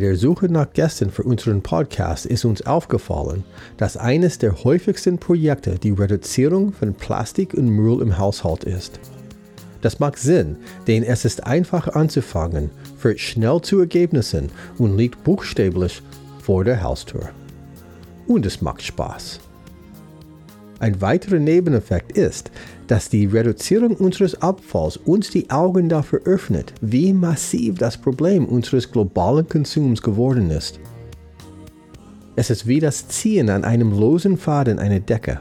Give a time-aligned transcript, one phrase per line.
[0.00, 3.44] der Suche nach Gästen für unseren Podcast ist uns aufgefallen,
[3.76, 8.98] dass eines der häufigsten Projekte die Reduzierung von Plastik und Müll im Haushalt ist.
[9.82, 10.56] Das macht Sinn,
[10.86, 16.02] denn es ist einfach anzufangen, führt schnell zu Ergebnissen und liegt buchstäblich
[16.42, 17.30] vor der Haustür.
[18.26, 19.40] Und es macht Spaß.
[20.80, 22.50] Ein weiterer Nebeneffekt ist,
[22.90, 28.90] dass die Reduzierung unseres Abfalls uns die Augen dafür öffnet, wie massiv das Problem unseres
[28.90, 30.80] globalen Konsums geworden ist.
[32.34, 35.38] Es ist wie das Ziehen an einem losen Faden einer Decke.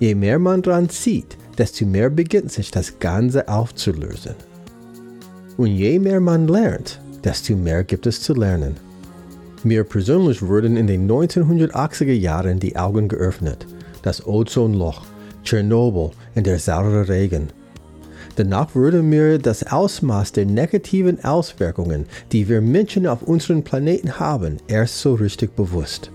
[0.00, 4.34] Je mehr man dran zieht, desto mehr beginnt sich das Ganze aufzulösen.
[5.58, 8.74] Und je mehr man lernt, desto mehr gibt es zu lernen.
[9.62, 13.64] Mir persönlich wurden in den 1980er Jahren die Augen geöffnet–
[14.02, 15.04] das Ozonloch,
[15.44, 17.48] Tschernobyl und der saure Regen.
[18.36, 24.58] Danach wurde mir das Ausmaß der negativen Auswirkungen, die wir Menschen auf unserem Planeten haben,
[24.68, 26.10] erst so richtig bewusst.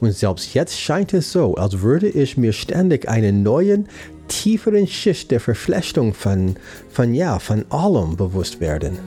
[0.00, 3.86] Und selbst jetzt scheint es so, als würde ich mir ständig einen neuen,
[4.28, 6.56] tieferen Schicht der Verflechtung von,
[6.88, 8.98] von ja, von allem bewusst werden.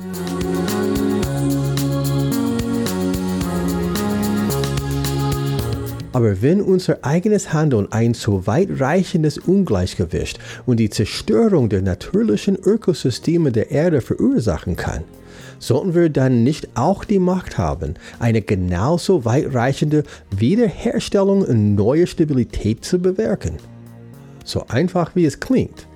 [6.13, 13.51] Aber wenn unser eigenes Handeln ein so weitreichendes Ungleichgewicht und die Zerstörung der natürlichen Ökosysteme
[13.51, 15.03] der Erde verursachen kann,
[15.57, 22.85] sollten wir dann nicht auch die Macht haben, eine genauso weitreichende Wiederherstellung und neue Stabilität
[22.85, 23.57] zu bewirken?
[24.45, 25.87] So einfach wie es klingt,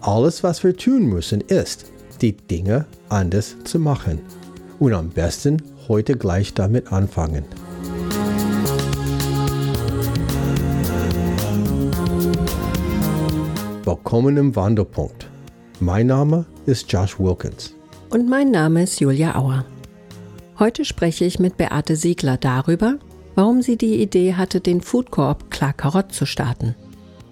[0.00, 1.86] alles, was wir tun müssen, ist,
[2.20, 4.20] die Dinge anders zu machen.
[4.78, 7.44] Und am besten heute gleich damit anfangen.
[13.94, 15.28] Willkommen im Wanderpunkt.
[15.78, 17.74] Mein Name ist Josh Wilkins.
[18.10, 19.64] Und mein Name ist Julia Auer.
[20.58, 22.96] Heute spreche ich mit Beate Siegler darüber,
[23.36, 26.74] warum sie die Idee hatte, den Food Coop Klar Karott zu starten.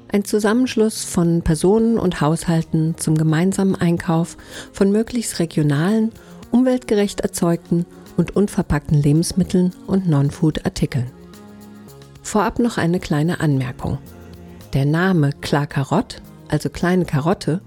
[0.07, 4.37] Ein Zusammenschluss von Personen und Haushalten zum gemeinsamen Einkauf
[4.73, 6.13] von möglichst regionalen,
[6.53, 7.87] umweltgerecht erzeugten
[8.17, 11.11] und unverpackten Lebensmitteln und Non-Food-Artikeln.
[12.23, 13.99] Vorab noch eine kleine Anmerkung.
[14.75, 17.63] Der Name Klar Karott also kleine Karotte,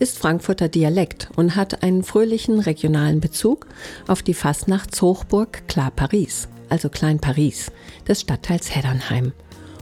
[0.00, 3.66] ist Frankfurter Dialekt und hat einen fröhlichen regionalen Bezug
[4.08, 7.70] auf die Fastnachtshochburg Klar Paris, also Klein Paris,
[8.08, 9.32] des Stadtteils Heddernheim,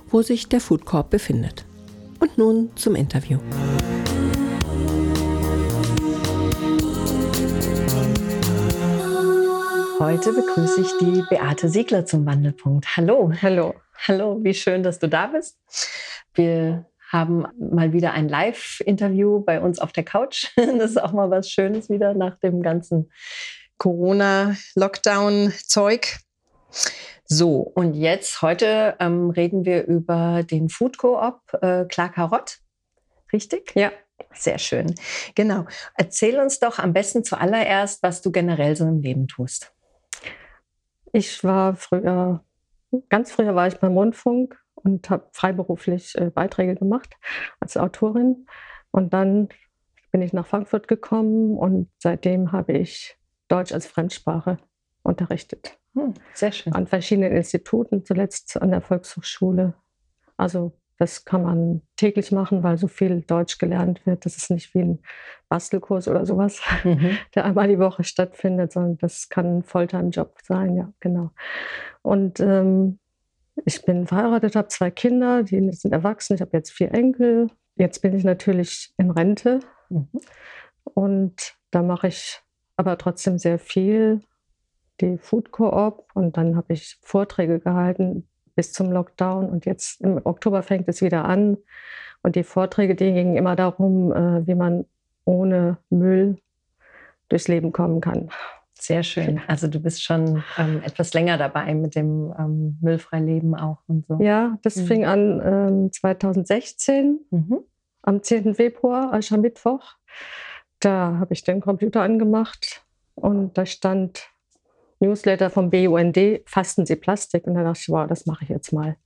[0.09, 1.65] wo sich der Food Corp befindet.
[2.21, 3.39] Und nun zum Interview.
[9.99, 12.97] Heute begrüße ich die Beate Siegler zum Wandelpunkt.
[12.97, 13.33] Hallo.
[13.41, 13.75] Hallo.
[14.07, 15.57] Hallo, wie schön, dass du da bist.
[16.35, 20.47] Wir haben mal wieder ein Live-Interview bei uns auf der Couch.
[20.57, 23.11] Das ist auch mal was Schönes wieder nach dem ganzen
[23.79, 26.19] Corona-Lockdown-Zeug.
[27.25, 32.59] So, und jetzt heute ähm, reden wir über den Food Co-op äh, Klar Karott.
[33.33, 33.73] Richtig?
[33.75, 33.93] Ja.
[34.35, 34.95] Sehr schön.
[35.35, 35.67] Genau.
[35.97, 39.73] Erzähl uns doch am besten zuallererst, was du generell so im Leben tust.
[41.13, 42.45] Ich war früher,
[43.09, 47.17] ganz früher war ich beim Rundfunk und habe freiberuflich äh, Beiträge gemacht
[47.61, 48.47] als Autorin.
[48.91, 49.49] Und dann
[50.11, 53.17] bin ich nach Frankfurt gekommen und seitdem habe ich
[53.49, 54.59] Deutsch als Fremdsprache
[55.03, 55.79] unterrichtet.
[55.95, 56.75] Hm, sehr schön.
[56.75, 59.75] An verschiedenen Instituten, zuletzt an der Volkshochschule.
[60.37, 64.25] Also das kann man täglich machen, weil so viel Deutsch gelernt wird.
[64.25, 64.99] Das ist nicht wie ein
[65.49, 67.19] Bastelkurs oder sowas, mhm.
[67.35, 71.31] der einmal die Woche stattfindet, sondern das kann ein Volltime-Job sein, ja, genau.
[72.03, 73.01] Und ähm,
[73.65, 76.35] ich bin verheiratet, habe zwei Kinder, die sind erwachsen.
[76.35, 77.49] Ich habe jetzt vier Enkel.
[77.77, 79.61] Jetzt bin ich natürlich in Rente.
[79.89, 80.09] Mhm.
[80.85, 82.41] Und da mache ich
[82.77, 84.21] aber trotzdem sehr viel.
[85.01, 89.49] Die Food Co-op und dann habe ich Vorträge gehalten bis zum Lockdown.
[89.49, 91.57] Und jetzt im Oktober fängt es wieder an.
[92.23, 94.85] Und die Vorträge, die gingen immer darum, äh, wie man
[95.25, 96.39] ohne Müll
[97.29, 98.31] durchs Leben kommen kann.
[98.83, 99.41] Sehr schön.
[99.47, 104.19] Also du bist schon ähm, etwas länger dabei mit dem ähm, Müllfreileben auch und so.
[104.21, 104.87] Ja, das mhm.
[104.87, 107.59] fing an ähm, 2016 mhm.
[108.03, 108.57] am 10.
[108.57, 109.95] Februar, Aschermittwoch.
[110.81, 112.85] Da habe ich den Computer angemacht
[113.15, 114.29] und da stand
[114.99, 117.47] Newsletter vom BUND, fasten Sie Plastik.
[117.47, 118.97] Und da dachte ich, wow, das mache ich jetzt mal.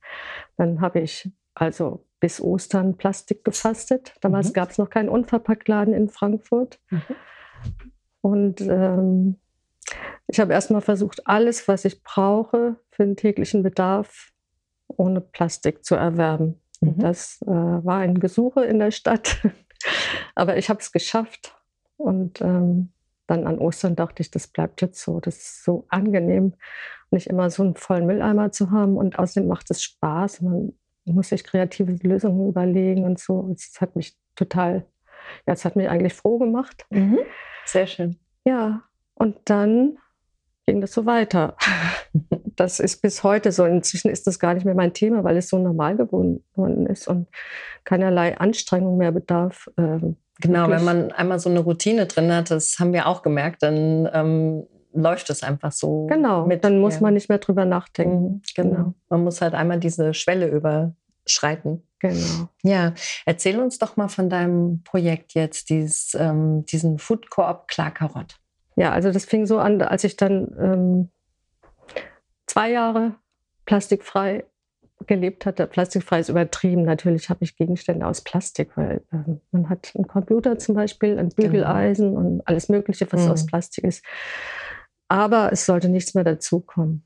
[0.57, 4.15] Dann habe ich also bis Ostern Plastik gefastet.
[4.21, 4.53] Damals mhm.
[4.53, 6.79] gab es noch keinen Unverpacktladen in Frankfurt.
[6.89, 7.01] Mhm.
[8.21, 9.39] Und ähm,
[10.27, 14.31] ich habe erstmal versucht, alles, was ich brauche für den täglichen Bedarf,
[14.87, 16.59] ohne Plastik zu erwerben.
[16.81, 16.99] Mhm.
[16.99, 19.37] Das äh, war ein Gesuche in der Stadt,
[20.35, 21.53] aber ich habe es geschafft.
[21.97, 22.89] Und ähm,
[23.25, 25.19] dann an Ostern dachte ich, das bleibt jetzt so.
[25.19, 26.53] Das ist so angenehm,
[27.11, 28.97] nicht immer so einen vollen Mülleimer zu haben.
[28.97, 30.41] Und außerdem macht es Spaß.
[30.41, 30.73] Man
[31.05, 33.49] muss sich kreative Lösungen überlegen und so.
[33.53, 34.85] Es hat mich total,
[35.45, 36.85] ja, es hat mich eigentlich froh gemacht.
[36.89, 37.19] Mhm.
[37.65, 38.17] Sehr schön.
[38.45, 38.83] Ja,
[39.17, 39.97] und dann
[40.65, 41.55] ging das so weiter.
[42.57, 43.65] Das ist bis heute so.
[43.65, 47.27] Inzwischen ist das gar nicht mehr mein Thema, weil es so normal geworden ist und
[47.83, 49.69] keinerlei Anstrengung mehr bedarf.
[49.77, 53.61] Ähm, genau, wenn man einmal so eine Routine drin hat, das haben wir auch gemerkt,
[53.61, 56.07] dann ähm, läuft es einfach so.
[56.07, 57.01] Genau, mit, dann muss ja.
[57.01, 58.23] man nicht mehr drüber nachdenken.
[58.23, 58.69] Mhm, genau.
[58.71, 58.93] genau.
[59.09, 61.83] Man muss halt einmal diese Schwelle überschreiten.
[61.99, 62.49] Genau.
[62.63, 62.93] Ja,
[63.27, 68.39] erzähl uns doch mal von deinem Projekt jetzt, dieses, ähm, diesen Food Coop Klar Karott.
[68.77, 71.09] Ja, also das fing so an, als ich dann ähm,
[72.45, 73.15] zwei Jahre
[73.65, 74.45] plastikfrei
[75.07, 75.65] gelebt hatte.
[75.65, 76.83] Plastikfrei ist übertrieben.
[76.83, 81.29] Natürlich habe ich Gegenstände aus Plastik, weil äh, man hat einen Computer zum Beispiel, ein
[81.29, 81.49] genau.
[81.49, 82.19] Bügeleisen genau.
[82.19, 83.31] und alles Mögliche, was mhm.
[83.31, 84.05] aus Plastik ist.
[85.07, 87.03] Aber es sollte nichts mehr dazukommen.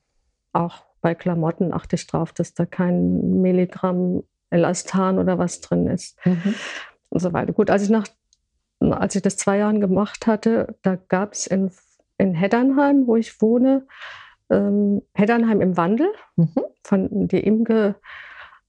[0.51, 6.17] Auch bei Klamotten achte ich darauf, dass da kein Milligramm Elastan oder was drin ist.
[6.25, 6.53] Mhm.
[7.09, 7.53] Und so weiter.
[7.53, 8.07] Gut, als ich nach
[8.81, 11.71] als ich das zwei Jahre gemacht hatte, da gab es in,
[12.17, 13.85] in Heddernheim, wo ich wohne,
[14.49, 16.53] ähm, Heddernheim im Wandel mhm.
[16.83, 17.95] von die Imke.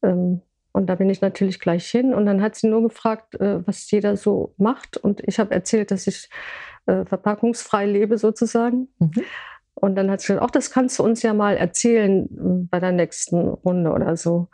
[0.03, 0.43] Ähm,
[0.73, 2.15] und da bin ich natürlich gleich hin.
[2.15, 4.97] Und dann hat sie nur gefragt, äh, was jeder so macht.
[4.97, 6.31] Und ich habe erzählt, dass ich
[6.87, 8.89] äh, verpackungsfrei lebe sozusagen.
[8.99, 9.13] Mhm.
[9.75, 12.81] Und dann hat sie gesagt, ach, das kannst du uns ja mal erzählen äh, bei
[12.81, 14.49] der nächsten Runde oder so.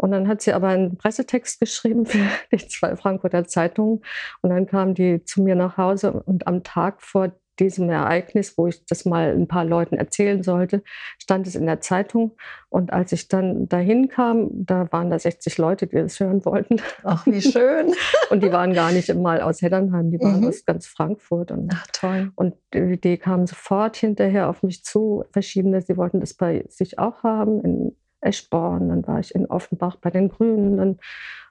[0.00, 4.02] Und dann hat sie aber einen Pressetext geschrieben für die zwei Frankfurter Zeitungen.
[4.40, 8.66] Und dann kam die zu mir nach Hause und am Tag vor diesem Ereignis, wo
[8.66, 10.82] ich das mal ein paar Leuten erzählen sollte,
[11.18, 12.32] stand es in der Zeitung.
[12.70, 16.80] Und als ich dann dahin kam, da waren da 60 Leute, die das hören wollten.
[17.02, 17.92] Ach, wie schön.
[18.30, 20.48] und die waren gar nicht mal aus Heddernheim, die waren mhm.
[20.48, 21.50] aus ganz Frankfurt.
[21.50, 22.32] Und, Ach, toll.
[22.36, 26.98] Und die, die kamen sofort hinterher auf mich zu, verschiedene, sie wollten das bei sich
[26.98, 30.76] auch haben, in Eschborn, dann war ich in Offenbach bei den Grünen.
[30.76, 30.98] Dann,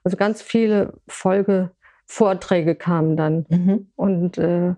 [0.04, 3.46] also ganz viele Folgevorträge kamen dann.
[3.48, 3.90] Mhm.
[3.96, 4.74] Und äh,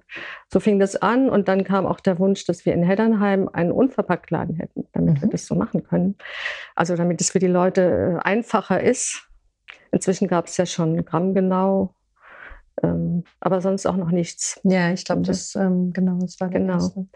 [0.48, 1.28] so fing das an.
[1.28, 5.22] Und dann kam auch der Wunsch, dass wir in Heddernheim einen Unverpacktladen hätten, damit mhm.
[5.22, 6.16] wir das so machen können.
[6.74, 9.28] Also damit es für die Leute äh, einfacher ist.
[9.90, 11.94] Inzwischen gab es ja schon grammgenau
[12.82, 14.60] ähm, aber sonst auch noch nichts.
[14.64, 16.74] Ja, ich glaube, das, ähm, genau, das war genau.
[16.74, 17.06] Erste.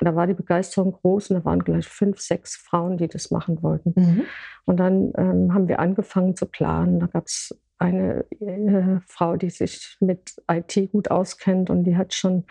[0.00, 3.62] Da war die Begeisterung groß und da waren gleich fünf, sechs Frauen, die das machen
[3.62, 3.92] wollten.
[3.96, 4.24] Mhm.
[4.66, 7.00] Und dann ähm, haben wir angefangen zu planen.
[7.00, 12.14] Da gab es eine äh, Frau, die sich mit IT gut auskennt und die hat
[12.14, 12.44] schon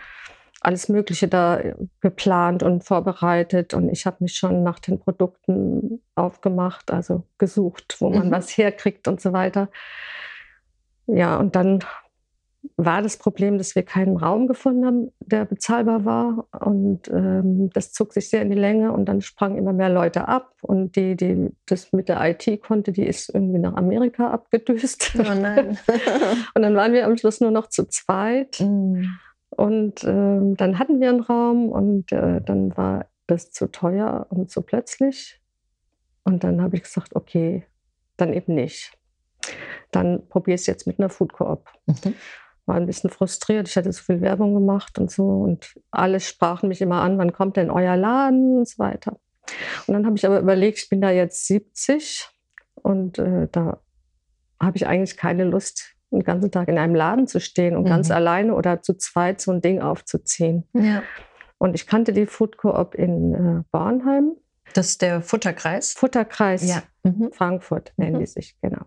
[0.60, 1.62] alles Mögliche da
[2.00, 3.72] geplant und vorbereitet.
[3.72, 8.32] Und ich habe mich schon nach den Produkten aufgemacht, also gesucht, wo man mhm.
[8.32, 9.70] was herkriegt und so weiter.
[11.06, 11.80] Ja, und dann
[12.76, 16.46] war das Problem, dass wir keinen Raum gefunden haben, der bezahlbar war.
[16.60, 20.28] Und ähm, das zog sich sehr in die Länge und dann sprangen immer mehr Leute
[20.28, 20.54] ab.
[20.62, 25.12] Und die, die das mit der IT konnte, die ist irgendwie nach Amerika abgedüst.
[25.18, 25.78] Oh nein.
[26.54, 28.60] und dann waren wir am Schluss nur noch zu zweit.
[28.60, 29.04] Mm.
[29.50, 34.50] Und ähm, dann hatten wir einen Raum und äh, dann war das zu teuer und
[34.50, 35.40] zu plötzlich.
[36.24, 37.64] Und dann habe ich gesagt, okay,
[38.16, 38.96] dann eben nicht.
[39.90, 41.66] Dann probiere ich es jetzt mit einer Food Coop.
[41.86, 42.14] Mhm
[42.70, 43.68] war ein bisschen frustriert.
[43.68, 47.32] Ich hatte so viel Werbung gemacht und so und alle sprachen mich immer an, wann
[47.32, 49.18] kommt denn euer Laden und so weiter.
[49.88, 52.28] Und dann habe ich aber überlegt, ich bin da jetzt 70
[52.76, 53.80] und äh, da
[54.62, 57.88] habe ich eigentlich keine Lust, den ganzen Tag in einem Laden zu stehen und mhm.
[57.88, 60.68] ganz alleine oder zu zweit so ein Ding aufzuziehen.
[60.72, 61.02] Ja.
[61.58, 64.36] Und ich kannte die Food Coop in äh, Bornheim.
[64.74, 65.94] Das ist der Futterkreis?
[65.94, 66.84] Futterkreis ja.
[67.02, 67.32] Mhm.
[67.32, 68.20] Frankfurt nennen mhm.
[68.20, 68.82] die sich, genau.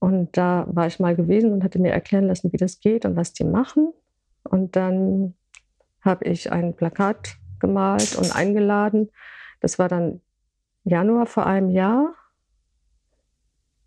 [0.00, 3.16] Und da war ich mal gewesen und hatte mir erklären lassen, wie das geht und
[3.16, 3.92] was die machen.
[4.42, 5.34] Und dann
[6.00, 9.10] habe ich ein Plakat gemalt und eingeladen.
[9.60, 10.22] Das war dann
[10.84, 12.14] Januar vor einem Jahr.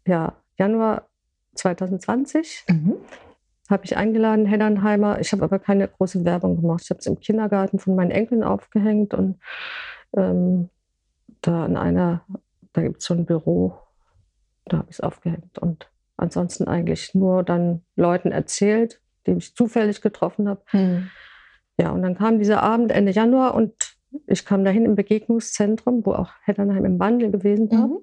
[0.06, 1.08] Ja, Januar
[1.56, 2.96] 2020 mhm.
[3.68, 5.20] habe ich eingeladen, Heddernheimer.
[5.20, 6.82] Ich habe aber keine große Werbung gemacht.
[6.84, 9.40] Ich habe es im Kindergarten von meinen Enkeln aufgehängt und
[10.16, 10.70] ähm,
[11.42, 12.24] da in einer,
[12.74, 13.80] da gibt es so ein Büro,
[14.66, 15.58] da habe ich es aufgehängt.
[15.58, 20.62] Und ansonsten eigentlich nur dann Leuten erzählt, die ich zufällig getroffen habe.
[20.72, 21.10] Mhm.
[21.78, 26.14] Ja, und dann kam dieser Abend Ende Januar und ich kam dahin im Begegnungszentrum, wo
[26.14, 27.88] auch Heddernheim im Wandel gewesen war.
[27.88, 27.98] Mhm.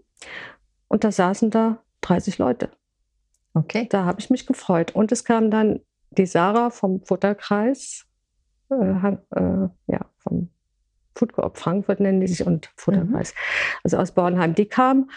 [0.89, 2.71] Und da saßen da 30 Leute.
[3.55, 3.87] Okay.
[3.89, 4.95] Da habe ich mich gefreut.
[4.95, 8.07] Und es kam dann die Sarah vom Futterkreis,
[8.71, 10.51] äh, äh, ja, vom
[11.15, 13.81] Food Coop Frankfurt nennen die sich und Futterkreis, mhm.
[13.85, 14.55] also aus Bornheim.
[14.55, 15.11] Die kam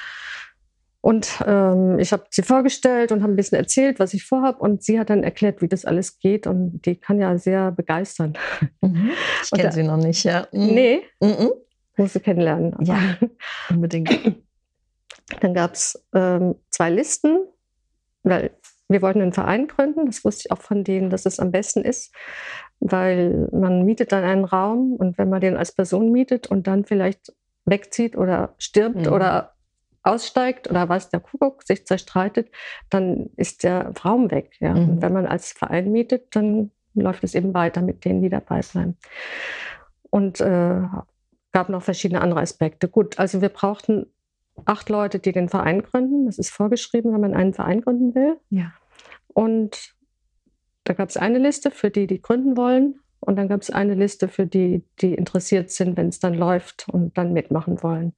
[1.04, 4.60] Und ähm, ich habe sie vorgestellt und habe ein bisschen erzählt, was ich vorhabe.
[4.60, 6.48] Und sie hat dann erklärt, wie das alles geht.
[6.48, 8.38] Und die kann ja sehr begeistern.
[8.80, 9.12] Mhm.
[9.44, 10.48] Ich kenne sie noch nicht, ja.
[10.54, 10.68] Mhm.
[10.68, 11.52] Nee, mhm.
[11.98, 12.74] musst du kennenlernen.
[12.86, 13.18] Ja,
[13.70, 14.10] unbedingt.
[15.42, 17.48] Dann gab es ähm, zwei Listen,
[18.24, 18.52] weil
[18.88, 20.06] wir wollten einen Verein gründen.
[20.06, 22.16] Das wusste ich auch von denen, dass es am besten ist,
[22.80, 26.86] weil man mietet dann einen Raum und wenn man den als Person mietet und dann
[26.86, 27.34] vielleicht
[27.66, 29.12] wegzieht oder stirbt mhm.
[29.12, 29.54] oder
[30.04, 32.52] aussteigt oder was der Kuckuck sich zerstreitet,
[32.90, 34.52] dann ist der Raum weg.
[34.60, 34.74] Ja?
[34.74, 34.90] Mhm.
[34.90, 38.62] Und wenn man als Verein mietet, dann läuft es eben weiter mit denen, die dabei
[38.62, 38.98] bleiben.
[40.10, 40.82] Und äh,
[41.52, 42.88] gab noch verschiedene andere Aspekte.
[42.88, 44.08] Gut, also wir brauchten
[44.66, 46.26] acht Leute, die den Verein gründen.
[46.26, 48.38] Das ist vorgeschrieben, wenn man einen Verein gründen will.
[48.50, 48.74] Ja.
[49.28, 49.96] Und
[50.84, 53.00] da gab es eine Liste für die, die gründen wollen.
[53.24, 56.88] Und dann gab es eine Liste für die, die interessiert sind, wenn es dann läuft
[56.90, 58.14] und dann mitmachen wollen.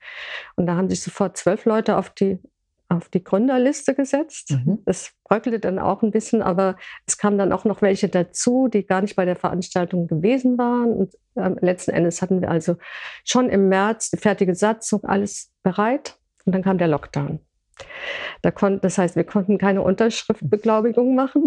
[0.56, 2.40] Und da haben sich sofort zwölf Leute auf die,
[2.90, 4.52] auf die Gründerliste gesetzt.
[4.52, 4.80] Mhm.
[4.86, 8.86] Das bröckelte dann auch ein bisschen, aber es kamen dann auch noch welche dazu, die
[8.86, 10.94] gar nicht bei der Veranstaltung gewesen waren.
[10.94, 12.78] Und äh, letzten Endes hatten wir also
[13.24, 16.18] schon im März die fertige Satzung, alles bereit.
[16.46, 17.40] Und dann kam der Lockdown.
[18.42, 21.46] Da kon das heißt, wir konnten keine Unterschriftbeglaubigung machen.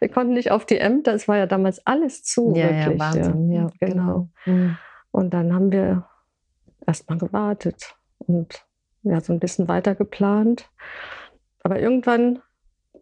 [0.00, 2.52] Wir konnten nicht auf die Ämter, es war ja damals alles zu.
[2.54, 2.86] Ja, wirklich.
[2.86, 3.52] ja Wahnsinn.
[3.52, 4.28] Ja, genau.
[4.46, 4.56] genau.
[4.58, 4.76] Mhm.
[5.10, 6.06] Und dann haben wir
[6.86, 8.64] erstmal gewartet und
[9.02, 10.70] ja, so ein bisschen weiter geplant.
[11.62, 12.40] Aber irgendwann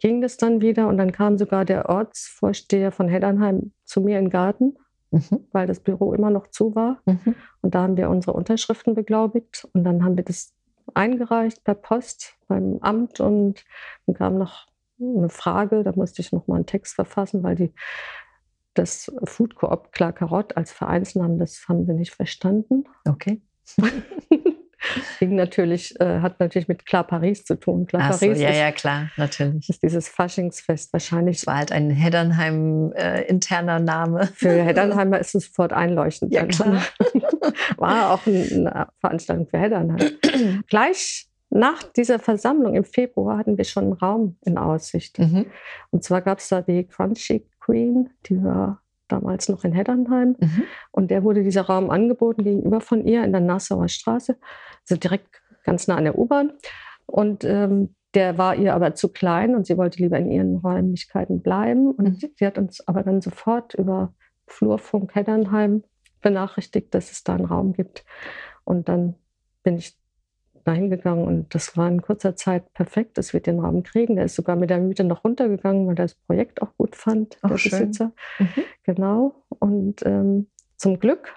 [0.00, 4.26] ging das dann wieder und dann kam sogar der Ortsvorsteher von Heddernheim zu mir in
[4.26, 4.76] den Garten,
[5.10, 5.46] mhm.
[5.52, 7.00] weil das Büro immer noch zu war.
[7.06, 7.34] Mhm.
[7.62, 10.52] Und da haben wir unsere Unterschriften beglaubigt und dann haben wir das
[10.94, 13.64] eingereicht per Post beim Amt und
[14.06, 14.66] dann kam noch
[15.00, 17.72] eine Frage, da musste ich noch mal einen Text verfassen, weil die
[18.74, 22.84] das Food Coop Klar Karott als Vereinsnamen, das haben sie nicht verstanden.
[23.06, 23.40] Okay.
[25.18, 27.86] Ging natürlich, äh, hat natürlich mit Klar Paris zu tun.
[27.86, 29.68] Klar Ach Paris so, ja, ist, ja, klar, natürlich.
[29.68, 31.38] Ist dieses Faschingsfest wahrscheinlich.
[31.38, 34.26] Es war halt ein Heddernheim-interner äh, Name.
[34.34, 36.32] Für Heddernheimer ist es sofort einleuchtend.
[36.32, 36.82] Ja, klar.
[37.78, 40.64] war auch eine Veranstaltung für Heddernheim.
[40.68, 45.18] Gleich nach dieser Versammlung im Februar hatten wir schon einen Raum in Aussicht.
[45.18, 45.46] Mhm.
[45.90, 50.36] Und zwar gab es da die Crunchy Queen, die war damals noch in Heddernheim.
[50.38, 50.62] Mhm.
[50.90, 54.36] Und der wurde dieser Raum angeboten gegenüber von ihr in der Nassauer Straße,
[54.82, 56.52] also direkt ganz nah an der U-Bahn.
[57.06, 61.42] Und ähm, der war ihr aber zu klein und sie wollte lieber in ihren Räumlichkeiten
[61.42, 61.90] bleiben.
[61.92, 62.30] Und mhm.
[62.34, 64.14] sie hat uns aber dann sofort über
[64.46, 65.84] Flurfunk Heddernheim
[66.22, 68.04] benachrichtigt, dass es da einen Raum gibt.
[68.64, 69.14] Und dann
[69.62, 69.96] bin ich
[70.66, 74.16] dahin gegangen und das war in kurzer Zeit perfekt, dass wir den Raum kriegen.
[74.16, 77.38] Der ist sogar mit der Miete noch runtergegangen, weil er das Projekt auch gut fand,
[77.42, 77.70] der schön.
[77.70, 78.12] Besitzer.
[78.38, 78.62] Mhm.
[78.84, 79.34] Genau.
[79.48, 81.34] Und ähm, zum Glück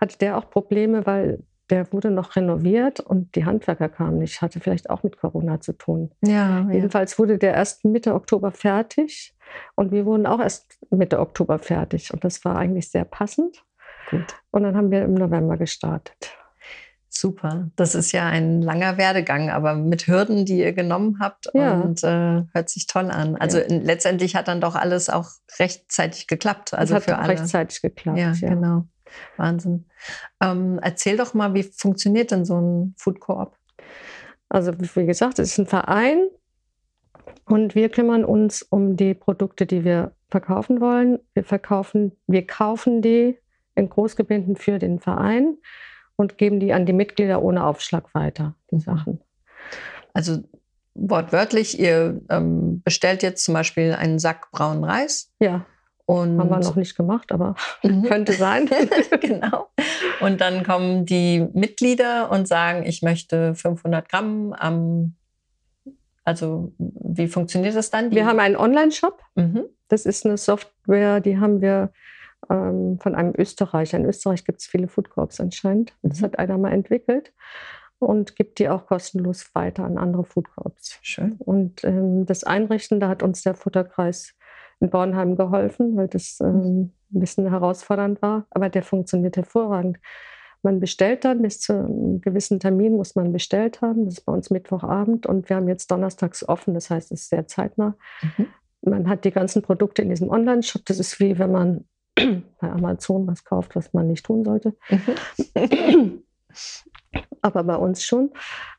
[0.00, 4.42] hatte der auch Probleme, weil der wurde noch renoviert und die Handwerker kamen nicht.
[4.42, 6.10] Hatte vielleicht auch mit Corona zu tun.
[6.22, 9.36] Ja, Jedenfalls wurde der erst Mitte Oktober fertig
[9.76, 12.12] und wir wurden auch erst Mitte Oktober fertig.
[12.12, 13.64] Und das war eigentlich sehr passend.
[14.10, 14.34] Gut.
[14.50, 16.36] Und dann haben wir im November gestartet.
[17.12, 17.70] Super.
[17.74, 21.72] Das ist ja ein langer Werdegang, aber mit Hürden, die ihr genommen habt ja.
[21.72, 23.34] und äh, hört sich toll an.
[23.34, 23.66] Also ja.
[23.68, 26.72] letztendlich hat dann doch alles auch rechtzeitig geklappt.
[26.72, 27.30] Also es hat für alle.
[27.30, 28.16] rechtzeitig geklappt.
[28.16, 28.48] Ja, ja.
[28.48, 28.84] genau.
[29.36, 29.86] Wahnsinn.
[30.40, 33.56] Ähm, erzähl doch mal, wie funktioniert denn so ein Food Coop?
[34.48, 36.28] Also wie gesagt, es ist ein Verein
[37.44, 41.18] und wir kümmern uns um die Produkte, die wir verkaufen wollen.
[41.34, 43.36] Wir verkaufen, wir kaufen die
[43.74, 45.56] in Großgebinden für den Verein
[46.20, 48.78] und geben die an die Mitglieder ohne Aufschlag weiter, die.
[48.78, 49.20] Sachen.
[50.12, 50.42] Also
[50.94, 55.32] wortwörtlich, ihr ähm, bestellt jetzt zum Beispiel einen Sack braunen Reis.
[55.40, 55.64] Ja.
[56.04, 58.02] Und Haben wir noch nicht gemacht, aber mhm.
[58.02, 58.68] könnte sein.
[59.20, 59.68] genau.
[60.20, 65.14] Und dann kommen die Mitglieder und sagen, ich möchte 500 Gramm am.
[66.24, 68.10] Also, wie funktioniert das dann?
[68.10, 69.22] Wir haben einen Online-Shop.
[69.36, 69.64] Mhm.
[69.88, 71.92] Das ist eine Software, die haben wir
[72.48, 73.98] ähm, von einem Österreicher.
[73.98, 75.92] In Österreich gibt es viele Food Corps anscheinend.
[76.02, 76.08] Mhm.
[76.08, 77.32] Das hat einer mal entwickelt
[77.98, 80.98] und gibt die auch kostenlos weiter an andere Food Corps.
[81.02, 81.36] Schön.
[81.38, 84.34] Und ähm, das Einrichten, da hat uns der Futterkreis
[84.80, 86.92] in Bornheim geholfen, weil das ähm, mhm.
[87.12, 88.46] ein bisschen herausfordernd war.
[88.50, 89.98] Aber der funktioniert hervorragend.
[90.62, 94.04] Man bestellt dann, bis zu einem gewissen Termin muss man bestellt haben.
[94.04, 97.30] Das ist bei uns Mittwochabend und wir haben jetzt donnerstags offen, das heißt, es ist
[97.30, 97.96] sehr zeitnah.
[98.22, 98.46] Mhm.
[98.82, 100.82] Man hat die ganzen Produkte in diesem Online-Shop.
[100.86, 101.84] Das ist wie wenn man
[102.60, 104.74] bei Amazon was kauft, was man nicht tun sollte.
[104.88, 106.22] Mhm.
[107.42, 108.30] Aber bei uns schon.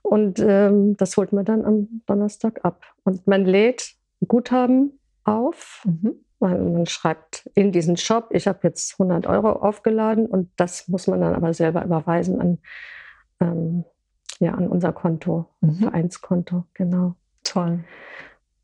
[0.02, 2.84] Und ähm, das holt man dann am Donnerstag ab.
[3.04, 3.96] Und man lädt
[4.28, 5.84] Guthaben auf.
[5.86, 6.16] Mhm.
[6.40, 11.06] Man, man, schreibt in diesen Shop, ich habe jetzt 100 Euro aufgeladen und das muss
[11.06, 12.58] man dann aber selber überweisen an,
[13.40, 13.84] ähm,
[14.40, 15.76] Ja, an unser Konto, mhm.
[15.76, 17.16] Vereinskonto, genau.
[17.44, 17.84] Toll.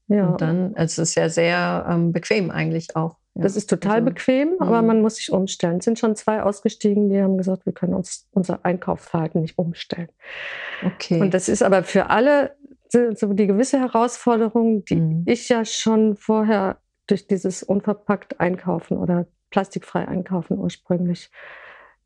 [0.07, 0.29] Ja.
[0.29, 3.17] Und dann, es ist ja sehr ähm, bequem eigentlich auch.
[3.41, 4.87] Das ist total also, bequem, aber mhm.
[4.87, 5.77] man muss sich umstellen.
[5.77, 10.09] Es sind schon zwei ausgestiegen, die haben gesagt, wir können uns unser Einkaufsverhalten nicht umstellen.
[10.83, 11.21] Okay.
[11.21, 12.55] Und das ist aber für alle
[12.89, 15.23] so die gewisse Herausforderung, die mhm.
[15.25, 21.29] ich ja schon vorher durch dieses unverpackt Einkaufen oder plastikfrei Einkaufen ursprünglich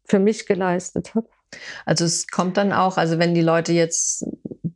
[0.05, 1.27] für mich geleistet habe.
[1.85, 4.25] Also es kommt dann auch, also wenn die Leute jetzt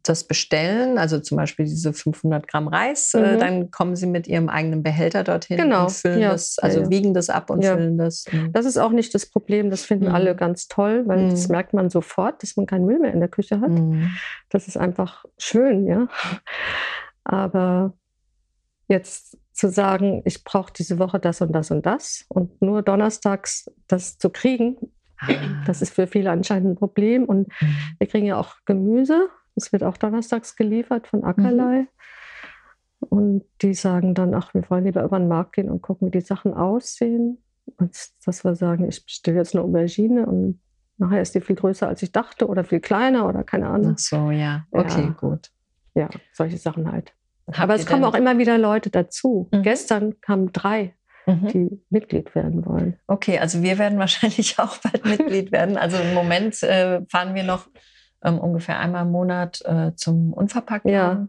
[0.10, 3.26] das bestellen, also zum Beispiel diese 500 Gramm Reis, äh, mhm.
[3.26, 5.84] äh, dann kommen sie mit ihrem eigenen Behälter dorthin genau.
[5.84, 6.32] und füllen ja.
[6.32, 7.76] das, also ja, wiegen das ab und ja.
[7.76, 8.26] füllen das.
[8.32, 8.52] Mhm.
[8.54, 10.16] Das ist auch nicht das Problem, das finden mhm.
[10.16, 11.30] alle ganz toll, weil mhm.
[11.32, 13.70] das merkt man sofort, dass man keinen Müll mehr in der Küche hat.
[13.70, 14.12] Mhm.
[14.50, 16.08] Das ist einfach schön, ja.
[17.24, 17.94] Aber
[18.88, 23.72] jetzt zu sagen, ich brauche diese Woche das und das und das und nur donnerstags
[23.88, 24.78] das zu kriegen,
[25.20, 25.28] ah.
[25.66, 27.24] das ist für viele anscheinend ein Problem.
[27.24, 27.76] Und mhm.
[27.98, 31.82] wir kriegen ja auch Gemüse es wird auch donnerstags geliefert von Ackerlei.
[31.82, 31.88] Mhm.
[33.00, 36.12] Und die sagen dann, ach, wir wollen lieber über den Markt gehen und gucken, wie
[36.12, 37.44] die Sachen aussehen.
[37.78, 37.96] Und
[38.26, 40.60] dass wir sagen, ich bestelle jetzt eine Aubergine und
[40.98, 43.94] nachher ist die viel größer, als ich dachte oder viel kleiner oder keine Ahnung.
[43.96, 44.66] Ach so, ja.
[44.72, 45.10] Okay, ja.
[45.20, 45.52] gut.
[45.94, 47.14] Ja, solche Sachen halt.
[47.48, 49.50] Habt Aber es kommen auch immer wieder Leute dazu.
[49.52, 49.62] Mhm.
[49.62, 50.96] Gestern kamen drei,
[51.26, 51.48] mhm.
[51.48, 52.98] die Mitglied werden wollen.
[53.08, 55.78] Okay, also wir werden wahrscheinlich auch bald Mitglied werden.
[55.78, 57.68] Also im Moment äh, fahren wir noch
[58.26, 61.28] ähm, ungefähr einmal im Monat äh, zum Unverpackt ja.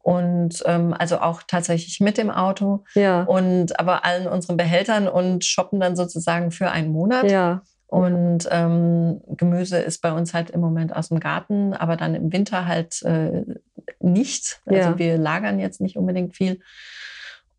[0.00, 2.84] Und ähm, also auch tatsächlich mit dem Auto.
[2.94, 3.24] Ja.
[3.24, 7.30] Und aber allen unseren Behältern und shoppen dann sozusagen für einen Monat.
[7.30, 7.60] Ja.
[7.88, 12.32] Und ähm, Gemüse ist bei uns halt im Moment aus dem Garten, aber dann im
[12.32, 13.44] Winter halt äh,
[14.00, 14.60] nicht.
[14.66, 14.98] Also ja.
[14.98, 16.60] wir lagern jetzt nicht unbedingt viel.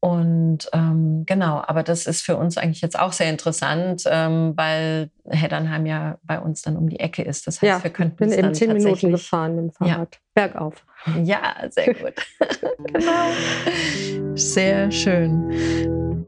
[0.01, 5.09] Und ähm, genau, aber das ist für uns eigentlich jetzt auch sehr interessant, ähm, weil
[5.27, 7.47] Heddernheim ja bei uns dann um die Ecke ist.
[7.47, 10.15] Das heißt, ja, wir könnten bin eben zehn Minuten gefahren mit dem Fahrrad.
[10.15, 10.47] Ja.
[10.47, 10.85] Bergauf.
[11.23, 12.13] Ja, sehr gut.
[12.93, 14.35] genau.
[14.35, 16.25] Sehr schön.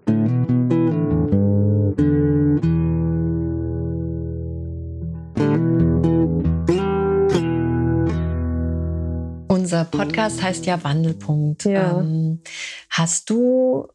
[9.62, 11.65] Unser Podcast heißt ja Wandelpunkt.
[11.65, 12.00] Ja.
[12.00, 12.41] Ähm,
[12.89, 13.88] hast du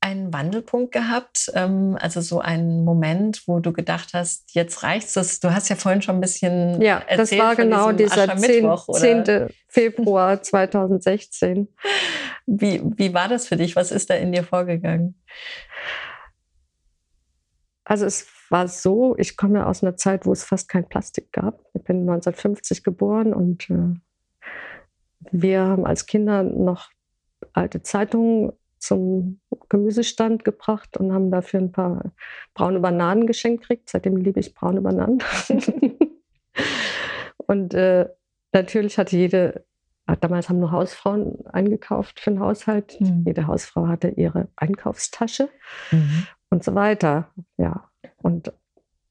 [0.00, 1.52] einen Wandelpunkt gehabt?
[1.54, 5.38] Ähm, also so einen Moment, wo du gedacht hast, jetzt reicht's das.
[5.38, 6.82] Du hast ja vorhin schon ein bisschen.
[6.82, 9.46] Ja, das war genau dieser 10, 10.
[9.68, 11.68] Februar 2016.
[12.46, 13.76] Wie, wie war das für dich?
[13.76, 15.14] Was ist da in dir vorgegangen?
[17.84, 21.60] Also es war so, ich komme aus einer Zeit, wo es fast kein Plastik gab.
[21.72, 23.94] Ich bin 1950 geboren und äh,
[25.32, 26.90] wir haben als Kinder noch
[27.52, 32.12] alte Zeitungen zum Gemüsestand gebracht und haben dafür ein paar
[32.52, 33.88] braune Bananen geschenkt gekriegt.
[33.88, 35.22] Seitdem liebe ich braune Bananen.
[37.38, 38.08] und äh,
[38.52, 39.64] natürlich hatte jede,
[40.20, 43.00] damals haben nur Hausfrauen eingekauft für den Haushalt.
[43.00, 43.24] Mhm.
[43.26, 45.48] Jede Hausfrau hatte ihre Einkaufstasche
[45.90, 46.26] mhm.
[46.50, 47.30] und so weiter.
[47.56, 48.52] Ja, und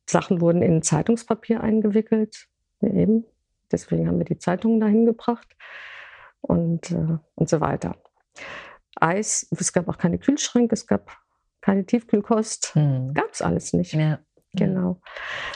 [0.08, 2.48] Sachen wurden in Zeitungspapier eingewickelt.
[2.82, 3.26] Eben.
[3.72, 5.56] Deswegen haben wir die Zeitungen dahin gebracht
[6.44, 7.96] und, äh, und so weiter.
[8.96, 11.18] Eis, es gab auch keine Kühlschränke, es gab
[11.62, 13.14] keine Tiefkühlkost, hm.
[13.14, 13.94] gab es alles nicht.
[13.94, 14.20] Ja.
[14.56, 15.02] Genau.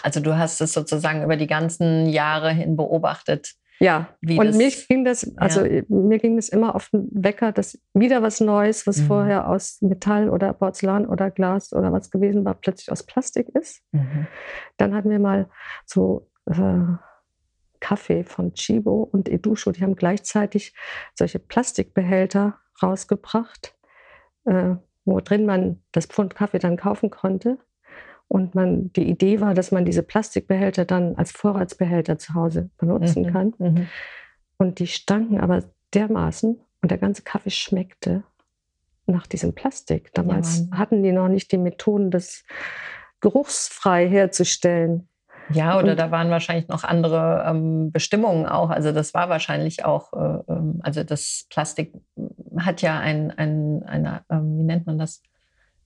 [0.02, 3.54] Also du hast es sozusagen über die ganzen Jahre hin beobachtet.
[3.80, 5.84] Ja, und mir ging das, also ja.
[5.88, 9.06] mir ging das immer auf den Wecker, dass wieder was Neues, was mhm.
[9.06, 13.84] vorher aus Metall oder Porzellan oder Glas oder was gewesen war, plötzlich aus Plastik ist.
[13.92, 14.26] Mhm.
[14.78, 15.48] Dann hatten wir mal
[15.86, 16.56] so äh,
[17.80, 20.74] Kaffee von Chibo und Edusho, die haben gleichzeitig
[21.14, 23.76] solche Plastikbehälter rausgebracht,
[24.46, 27.58] äh, wo drin man das Pfund Kaffee dann kaufen konnte.
[28.28, 33.24] Und man, die Idee war, dass man diese Plastikbehälter dann als Vorratsbehälter zu Hause benutzen
[33.24, 33.54] mhm, kann.
[33.58, 33.88] Mhm.
[34.58, 35.64] Und die stanken aber
[35.94, 38.24] dermaßen und der ganze Kaffee schmeckte
[39.06, 40.14] nach diesem Plastik.
[40.14, 42.44] Damals ja, hatten die noch nicht die Methoden, das
[43.22, 45.08] geruchsfrei herzustellen.
[45.52, 48.70] Ja, oder und, da waren wahrscheinlich noch andere ähm, Bestimmungen auch.
[48.70, 51.94] Also das war wahrscheinlich auch, äh, ähm, also das Plastik
[52.58, 55.22] hat ja ein, ein eine, ähm, wie nennt man das?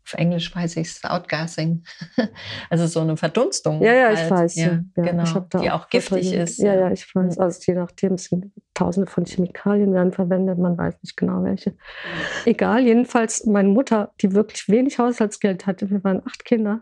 [0.03, 1.83] Auf Englisch weiß ich es, Outgassing.
[2.71, 3.83] also so eine Verdunstung.
[3.83, 4.19] Ja, ja, halt.
[4.19, 4.55] ich weiß.
[4.55, 5.03] Ja, ja.
[5.03, 6.57] Genau, die auch giftig ist.
[6.57, 7.37] Ja, ja, ich weiß.
[7.37, 11.75] Also je nachdem, es sind tausende von Chemikalien werden verwendet, man weiß nicht genau welche.
[12.45, 16.81] Egal, jedenfalls meine Mutter, die wirklich wenig Haushaltsgeld hatte, wir waren acht Kinder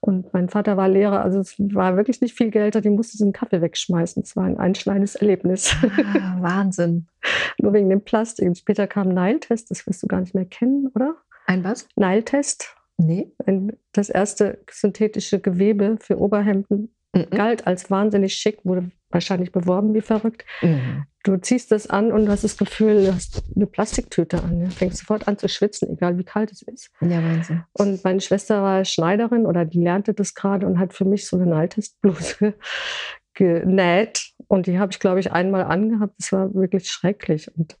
[0.00, 3.32] und mein Vater war Lehrer, also es war wirklich nicht viel Geld, die musste diesen
[3.32, 4.22] Kaffee wegschmeißen.
[4.22, 5.74] Es war ein einschneidendes Erlebnis.
[5.82, 7.06] Ah, Wahnsinn.
[7.58, 8.48] Nur wegen dem Plastik.
[8.48, 11.16] Und später kam Nile-Test, das wirst du gar nicht mehr kennen, oder?
[11.46, 11.86] Ein was?
[11.96, 12.74] Nile-Test.
[12.96, 13.30] Nee.
[13.44, 17.30] Ein, das erste synthetische Gewebe für Oberhemden Mhm.
[17.30, 20.44] Galt als wahnsinnig schick, wurde wahrscheinlich beworben wie verrückt.
[20.62, 21.04] Mhm.
[21.22, 24.60] Du ziehst das an und du hast das Gefühl, du hast eine Plastiktüte an.
[24.60, 26.90] Du fängst sofort an zu schwitzen, egal wie kalt es ist.
[27.00, 27.64] Ja, Wahnsinn.
[27.72, 31.36] Und meine Schwester war Schneiderin oder die lernte das gerade und hat für mich so
[31.36, 32.54] eine Naltestbluse
[33.34, 34.30] genäht.
[34.48, 36.14] Und die habe ich, glaube ich, einmal angehabt.
[36.18, 37.54] Das war wirklich schrecklich.
[37.54, 37.76] Und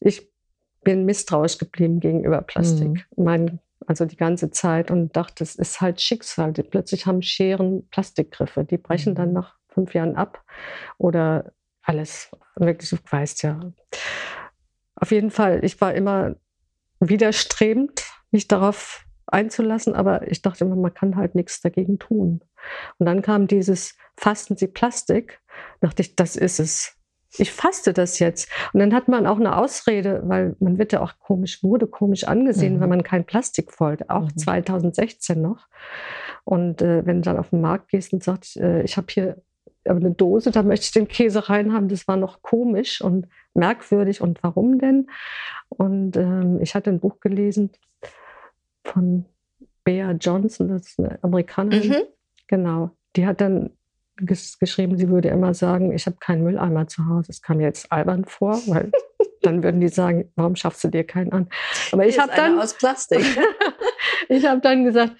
[0.00, 0.28] ich
[0.82, 3.06] bin misstrauisch geblieben gegenüber Plastik.
[3.16, 3.24] Mhm.
[3.24, 6.52] Mein also die ganze Zeit und dachte, es ist halt Schicksal.
[6.52, 9.34] Plötzlich haben Scheren Plastikgriffe, die brechen dann mhm.
[9.34, 10.44] nach fünf Jahren ab
[10.98, 12.30] oder alles.
[12.56, 13.60] Wirklich, du weißt ja.
[14.96, 16.36] Auf jeden Fall, ich war immer
[17.00, 22.40] widerstrebend, mich darauf einzulassen, aber ich dachte immer, man kann halt nichts dagegen tun.
[22.98, 25.40] Und dann kam dieses Fasten Sie Plastik,
[25.80, 26.96] dachte ich, das ist es
[27.38, 28.48] ich faste das jetzt.
[28.72, 32.24] Und dann hat man auch eine Ausrede, weil man wird ja auch komisch, wurde komisch
[32.24, 32.80] angesehen, mhm.
[32.80, 34.36] wenn man kein Plastik wollte, auch mhm.
[34.36, 35.66] 2016 noch.
[36.44, 39.42] Und äh, wenn du dann auf den Markt gehst und sagst, äh, ich habe hier
[39.84, 44.20] eine Dose, da möchte ich den Käse reinhaben, das war noch komisch und merkwürdig.
[44.20, 45.08] Und warum denn?
[45.68, 47.70] Und ähm, ich hatte ein Buch gelesen
[48.84, 49.26] von
[49.82, 51.90] Bea Johnson, das ist eine Amerikanerin.
[51.90, 52.02] Mhm.
[52.46, 52.90] Genau.
[53.16, 53.70] Die hat dann
[54.16, 57.28] geschrieben, sie würde immer sagen, ich habe keinen Mülleimer zu Hause.
[57.28, 58.90] Das kam mir jetzt albern vor, weil
[59.42, 61.48] dann würden die sagen, warum schaffst du dir keinen an?
[61.92, 63.24] Aber ich habe dann aus Plastik.
[64.28, 65.12] ich habe dann gesagt,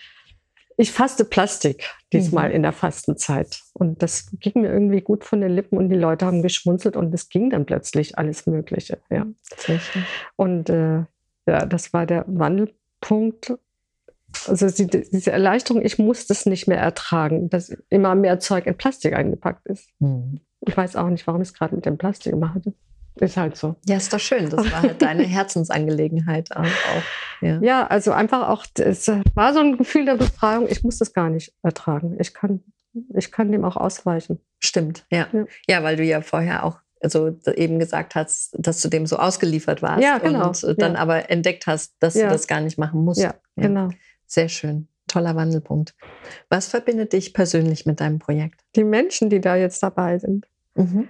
[0.77, 2.57] ich faste Plastik diesmal mhm.
[2.57, 3.61] in der Fastenzeit.
[3.75, 7.15] Und das ging mir irgendwie gut von den Lippen und die Leute haben geschmunzelt und
[7.15, 8.99] es ging dann plötzlich alles Mögliche.
[9.11, 9.27] Ja.
[10.37, 11.05] Und äh,
[11.47, 13.55] ja, das war der Wandelpunkt
[14.49, 19.15] also diese Erleichterung, ich muss das nicht mehr ertragen, dass immer mehr Zeug in Plastik
[19.15, 19.89] eingepackt ist.
[19.99, 20.41] Mhm.
[20.61, 22.75] Ich weiß auch nicht, warum ich es gerade mit dem Plastik gemacht habe.
[23.21, 23.77] Ist halt so.
[23.87, 24.51] Ja, ist doch schön.
[24.51, 26.67] Das war halt deine Herzensangelegenheit auch.
[27.41, 27.61] Ja.
[27.61, 31.31] ja, also einfach auch, es war so ein Gefühl der Befreiung, ich muss das gar
[31.31, 32.17] nicht ertragen.
[32.19, 32.65] Ich kann,
[33.15, 34.41] ich kann dem auch ausweichen.
[34.59, 35.29] Stimmt, ja.
[35.33, 35.45] ja.
[35.69, 39.83] Ja, weil du ja vorher auch also eben gesagt hast, dass du dem so ausgeliefert
[39.83, 40.49] warst ja, genau.
[40.49, 40.99] und dann ja.
[40.99, 42.27] aber entdeckt hast, dass ja.
[42.27, 43.21] du das gar nicht machen musst.
[43.21, 43.91] Ja, genau.
[44.35, 44.89] Sehr schön.
[45.07, 45.95] Toller Wandelpunkt.
[46.49, 48.63] Was verbindet dich persönlich mit deinem Projekt?
[48.75, 50.49] Die Menschen, die da jetzt dabei sind.
[50.75, 51.09] Mhm.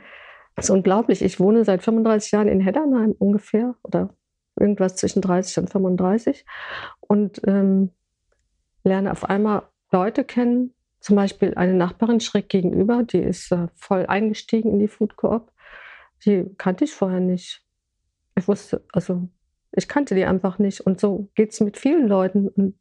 [0.54, 1.22] Das ist unglaublich.
[1.22, 4.10] Ich wohne seit 35 Jahren in Heddernheim ungefähr oder
[4.60, 6.44] irgendwas zwischen 30 und 35
[7.00, 7.92] und ähm,
[8.82, 10.74] lerne auf einmal Leute kennen.
[11.00, 15.50] Zum Beispiel eine Nachbarin schräg gegenüber, die ist äh, voll eingestiegen in die Food Coop.
[16.26, 17.62] Die kannte ich vorher nicht.
[18.36, 19.30] Ich wusste, also
[19.76, 20.80] ich kannte die einfach nicht.
[20.80, 22.48] Und so geht es mit vielen Leuten.
[22.48, 22.76] Und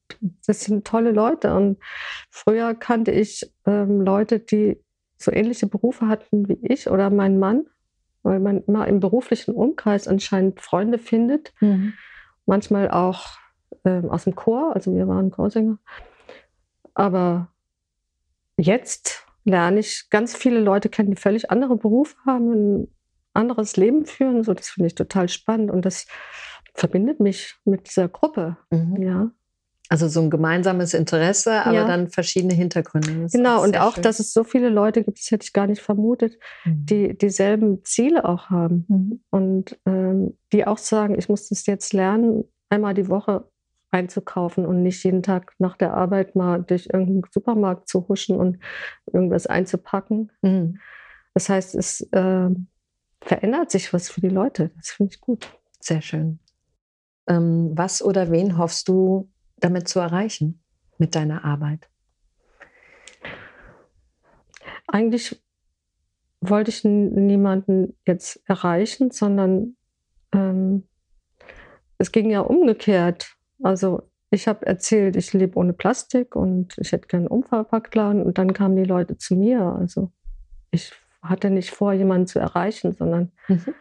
[0.45, 1.53] das sind tolle Leute.
[1.55, 1.77] Und
[2.29, 4.79] früher kannte ich ähm, Leute, die
[5.17, 7.65] so ähnliche Berufe hatten wie ich oder mein Mann,
[8.21, 11.53] weil man immer im beruflichen Umkreis anscheinend Freunde findet.
[11.61, 11.93] Mhm.
[12.45, 13.37] Manchmal auch
[13.85, 15.77] ähm, aus dem Chor, also wir waren Chorsänger.
[16.93, 17.49] Aber
[18.57, 22.87] jetzt lerne ich ganz viele Leute kennen, die völlig andere Berufe haben, ein
[23.33, 24.43] anderes Leben führen.
[24.43, 25.71] So, das finde ich total spannend.
[25.71, 26.05] Und das
[26.73, 28.57] verbindet mich mit dieser Gruppe.
[28.71, 29.01] Mhm.
[29.01, 29.31] Ja.
[29.89, 31.87] Also so ein gemeinsames Interesse, aber ja.
[31.87, 33.21] dann verschiedene Hintergründe.
[33.21, 34.03] Das genau, und auch, schön.
[34.03, 36.85] dass es so viele Leute gibt, das hätte ich gar nicht vermutet, mhm.
[36.85, 39.23] die dieselben Ziele auch haben mhm.
[39.29, 43.45] und ähm, die auch sagen, ich muss das jetzt lernen, einmal die Woche
[43.91, 48.57] einzukaufen und nicht jeden Tag nach der Arbeit mal durch irgendeinen Supermarkt zu huschen und
[49.11, 50.31] irgendwas einzupacken.
[50.41, 50.79] Mhm.
[51.35, 52.49] Das heißt, es äh,
[53.21, 54.71] verändert sich was für die Leute.
[54.77, 55.47] Das finde ich gut.
[55.79, 56.39] Sehr schön.
[57.27, 60.61] Ähm, was oder wen hoffst du damit zu erreichen
[60.97, 61.89] mit deiner Arbeit?
[64.87, 65.41] Eigentlich
[66.41, 69.77] wollte ich niemanden jetzt erreichen, sondern
[70.33, 70.87] ähm,
[71.97, 73.35] es ging ja umgekehrt.
[73.63, 78.37] Also ich habe erzählt, ich lebe ohne Plastik und ich hätte gerne einen Umverpacktladen und
[78.37, 79.61] dann kamen die Leute zu mir.
[79.61, 80.11] Also
[80.71, 83.73] ich hatte nicht vor, jemanden zu erreichen, sondern mhm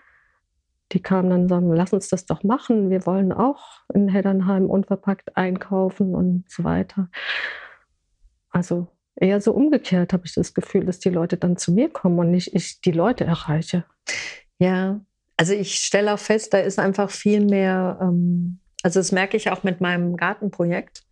[0.92, 2.90] die kamen dann und sagen, lass uns das doch machen.
[2.90, 7.08] Wir wollen auch in Heddernheim unverpackt einkaufen und so weiter.
[8.50, 12.18] Also eher so umgekehrt habe ich das Gefühl, dass die Leute dann zu mir kommen
[12.18, 13.84] und nicht ich die Leute erreiche.
[14.58, 15.00] Ja,
[15.36, 19.50] also ich stelle auch fest, da ist einfach viel mehr, ähm, also das merke ich
[19.50, 21.04] auch mit meinem Gartenprojekt.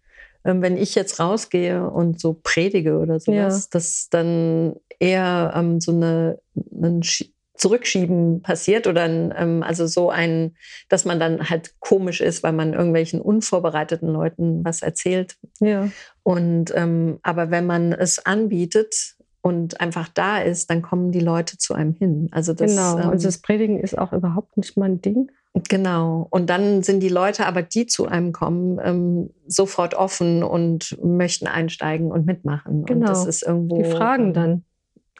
[0.44, 3.68] Ähm, wenn ich jetzt rausgehe und so predige oder sowas, ja.
[3.72, 7.02] dass dann eher ähm, so eine, ein
[7.60, 10.56] Zurückschieben passiert oder ein, ähm, also so ein,
[10.88, 15.36] dass man dann halt komisch ist, weil man irgendwelchen unvorbereiteten Leuten was erzählt.
[15.60, 15.90] Ja.
[16.22, 21.58] Und ähm, aber wenn man es anbietet und einfach da ist, dann kommen die Leute
[21.58, 22.28] zu einem hin.
[22.32, 22.98] Also das, genau.
[22.98, 25.30] Ähm, also das Predigen ist auch überhaupt nicht mein Ding.
[25.68, 26.28] Genau.
[26.30, 31.46] Und dann sind die Leute aber, die zu einem kommen, ähm, sofort offen und möchten
[31.46, 32.86] einsteigen und mitmachen.
[32.86, 33.00] Genau.
[33.00, 33.82] Und das ist irgendwo.
[33.82, 34.64] Die fragen ähm, dann.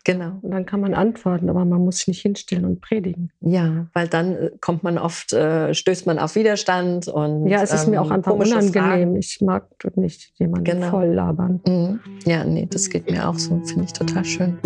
[0.05, 0.39] Genau.
[0.43, 3.31] Und dann kann man antworten, aber man muss sich nicht hinstellen und predigen.
[3.41, 7.47] Ja, weil dann äh, kommt man oft, äh, stößt man auf Widerstand und.
[7.49, 8.73] Ja, es ist mir auch ähm, einfach unangenehm.
[8.73, 9.17] Fragen.
[9.17, 10.91] Ich mag nicht jemanden Genau.
[10.91, 11.61] voll labern.
[11.67, 12.01] Mhm.
[12.25, 13.61] Ja, nee, das geht mir auch so.
[13.65, 14.59] Finde ich total schön.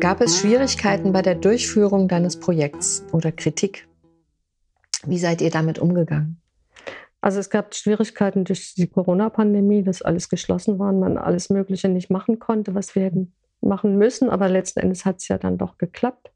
[0.00, 3.86] Gab es Schwierigkeiten bei der Durchführung deines Projekts oder Kritik?
[5.06, 6.40] Wie seid ihr damit umgegangen?
[7.20, 11.88] Also es gab Schwierigkeiten durch die Corona-Pandemie, dass alles geschlossen war und man alles Mögliche
[11.88, 14.28] nicht machen konnte, was wir hätten machen müssen.
[14.28, 16.32] Aber letzten Endes hat es ja dann doch geklappt.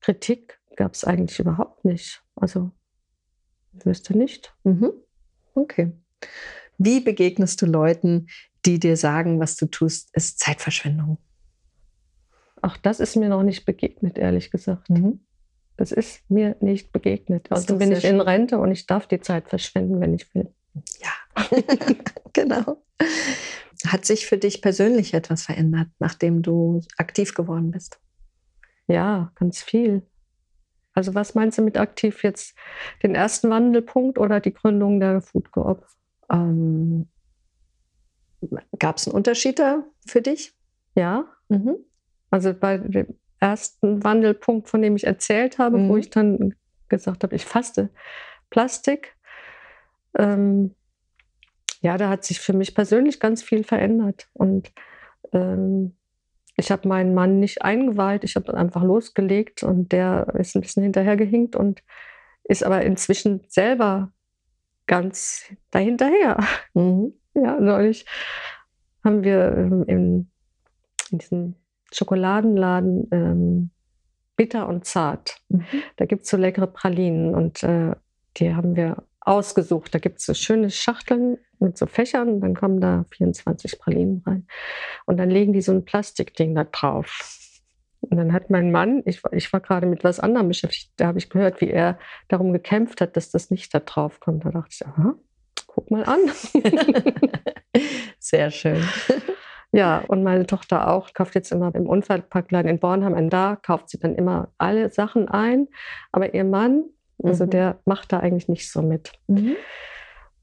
[0.00, 2.22] Kritik gab es eigentlich überhaupt nicht.
[2.34, 2.70] Also
[3.78, 4.54] ich wüsste nicht.
[4.64, 4.92] Mhm.
[5.54, 5.92] Okay.
[6.78, 8.28] Wie begegnest du Leuten,
[8.64, 11.18] die dir sagen, was du tust, ist Zeitverschwendung?
[12.62, 14.90] Auch das ist mir noch nicht begegnet, ehrlich gesagt.
[14.90, 15.20] Mhm.
[15.76, 17.50] Das ist mir nicht begegnet.
[17.52, 18.20] Also bin ich in.
[18.20, 20.52] Rente und ich darf die Zeit verschwenden, wenn ich will.
[21.00, 21.44] Ja,
[22.32, 22.82] genau.
[23.86, 28.00] Hat sich für dich persönlich etwas verändert, nachdem du aktiv geworden bist?
[28.86, 30.02] Ja, ganz viel.
[30.94, 32.56] Also was meinst du mit aktiv jetzt?
[33.02, 35.86] Den ersten Wandelpunkt oder die Gründung der Food Coop?
[36.30, 37.08] Ähm,
[38.78, 40.54] Gab es einen Unterschied da für dich?
[40.94, 41.76] Ja, Mhm.
[42.30, 42.78] also bei
[43.40, 45.98] ersten Wandelpunkt, von dem ich erzählt habe, wo Mhm.
[45.98, 46.54] ich dann
[46.88, 47.90] gesagt habe, ich faste
[48.50, 49.16] Plastik.
[50.18, 50.74] Ähm,
[51.80, 54.28] ja, da hat sich für mich persönlich ganz viel verändert.
[54.32, 54.72] Und
[55.32, 55.96] ähm,
[56.56, 60.82] ich habe meinen Mann nicht eingeweiht, ich habe einfach losgelegt und der ist ein bisschen
[60.84, 61.82] hinterhergehinkt und
[62.44, 64.12] ist aber inzwischen selber
[64.86, 66.38] ganz dahinterher.
[66.74, 67.12] Mhm.
[67.34, 68.06] Ja, neulich
[69.04, 70.30] haben wir ähm, in,
[71.10, 71.54] in diesem
[71.92, 73.70] Schokoladenladen ähm,
[74.36, 75.38] bitter und zart.
[75.48, 75.64] Mhm.
[75.96, 77.94] Da gibt es so leckere Pralinen und äh,
[78.36, 79.94] die haben wir ausgesucht.
[79.94, 84.46] Da gibt es so schöne Schachteln mit so Fächern, dann kommen da 24 Pralinen rein.
[85.06, 87.42] Und dann legen die so ein Plastikding da drauf.
[88.00, 91.06] Und dann hat mein Mann, ich, war- ich war gerade mit was anderem beschäftigt, da
[91.08, 94.44] habe ich gehört, wie er darum gekämpft hat, dass das nicht da drauf kommt.
[94.44, 95.14] Da dachte ich, aha,
[95.66, 96.20] guck mal an.
[98.18, 98.82] Sehr schön.
[99.76, 103.90] Ja, und meine Tochter auch, kauft jetzt immer im Unfallpackladen in Bornheim einen da, kauft
[103.90, 105.68] sie dann immer alle Sachen ein.
[106.12, 106.84] Aber ihr Mann,
[107.22, 107.50] also Mhm.
[107.50, 109.12] der macht da eigentlich nicht so mit.
[109.26, 109.54] Mhm.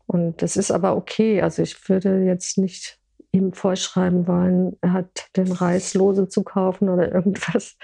[0.05, 1.41] Und das ist aber okay.
[1.41, 2.99] Also ich würde jetzt nicht
[3.31, 7.75] ihm vorschreiben wollen, er hat den Reis lose zu kaufen oder irgendwas.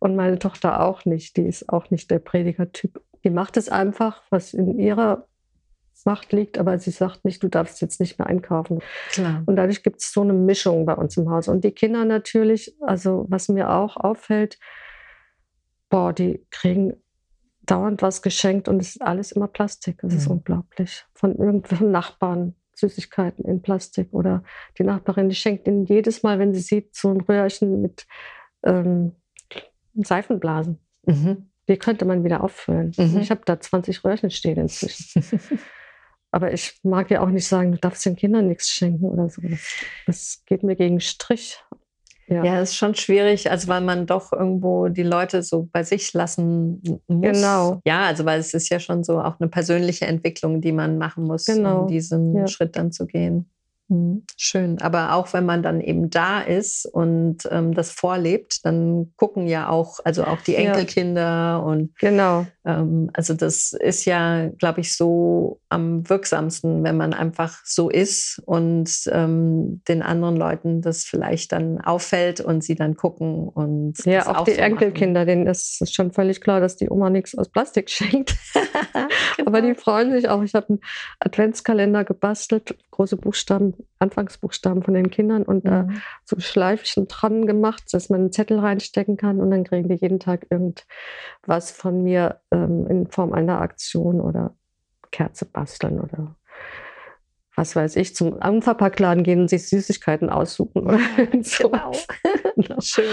[0.00, 1.36] Und meine Tochter auch nicht.
[1.36, 3.00] Die ist auch nicht der Predigertyp.
[3.22, 5.28] Die macht es einfach, was in ihrer
[6.06, 8.80] Macht liegt, aber sie sagt nicht, du darfst jetzt nicht mehr einkaufen.
[9.10, 9.42] Klar.
[9.46, 11.48] Und dadurch gibt es so eine Mischung bei uns im Haus.
[11.48, 14.58] Und die Kinder natürlich, also was mir auch auffällt,
[15.88, 16.94] boah, die kriegen
[17.62, 19.98] dauernd was geschenkt und es ist alles immer Plastik.
[20.02, 20.36] Das ist Mhm.
[20.38, 21.04] unglaublich.
[21.14, 24.42] Von irgendwelchen Nachbarn Süßigkeiten in Plastik oder
[24.78, 28.06] die Nachbarin, die schenkt ihnen jedes Mal, wenn sie sieht, so ein Röhrchen mit
[28.64, 29.12] ähm,
[29.94, 30.78] Seifenblasen.
[31.04, 31.50] Mhm.
[31.68, 32.92] Die könnte man wieder auffüllen.
[32.96, 33.18] Mhm.
[33.18, 35.22] Ich habe da 20 Röhrchen stehen inzwischen.
[36.32, 39.42] Aber ich mag ja auch nicht sagen, du darfst den Kindern nichts schenken oder so.
[39.42, 39.60] Das,
[40.06, 41.58] das geht mir gegen Strich.
[42.28, 42.44] Ja.
[42.44, 46.80] Ja, ist schon schwierig, also weil man doch irgendwo die Leute so bei sich lassen
[47.08, 47.22] muss.
[47.22, 47.80] Genau.
[47.84, 51.24] Ja, also weil es ist ja schon so auch eine persönliche Entwicklung, die man machen
[51.24, 51.80] muss, Genau.
[51.82, 52.46] um diesen Ja.
[52.46, 53.50] Schritt dann zu gehen.
[53.88, 54.22] Mhm.
[54.36, 54.80] Schön.
[54.80, 59.68] Aber auch wenn man dann eben da ist und ähm, das vorlebt, dann gucken ja
[59.68, 60.58] auch, also auch die Ja.
[60.60, 62.46] Enkelkinder und Genau.
[62.64, 68.40] Ähm, also das ist ja, glaube ich, so am wirksamsten, wenn man einfach so ist
[68.44, 74.18] und ähm, den anderen Leuten das vielleicht dann auffällt und sie dann gucken und Ja,
[74.18, 74.60] das auch die so.
[74.60, 78.34] Enkelkinder, denen ist schon völlig klar, dass die Oma nichts aus Plastik schenkt.
[79.46, 80.42] Aber die freuen sich auch.
[80.42, 80.80] Ich habe einen
[81.20, 86.02] Adventskalender gebastelt, große Buchstaben, Anfangsbuchstaben von den Kindern und da Mhm.
[86.24, 90.20] so Schleifchen dran gemacht, dass man einen Zettel reinstecken kann und dann kriegen die jeden
[90.20, 94.56] Tag irgendwas von mir ähm, in Form einer Aktion oder
[95.10, 96.36] Kerze basteln oder
[97.56, 100.98] was weiß ich, zum Unverpacktladen gehen und sich Süßigkeiten aussuchen oder
[101.32, 101.92] Genau.
[102.56, 102.80] Genau.
[102.80, 103.10] Schön.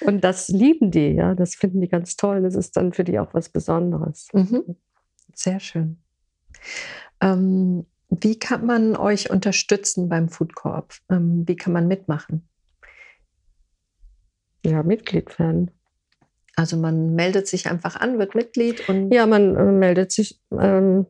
[0.00, 2.42] Und das lieben die, ja, das finden die ganz toll.
[2.42, 4.28] Das ist dann für die auch was Besonderes.
[4.32, 4.76] Mhm.
[5.34, 6.02] Sehr schön.
[7.20, 10.94] Ähm, wie kann man euch unterstützen beim Food Corp?
[11.10, 12.48] Ähm, wie kann man mitmachen?
[14.64, 15.70] Ja, Mitglied werden.
[16.58, 21.06] Also man meldet sich einfach an, wird Mitglied und Ja, man äh, meldet sich, ähm,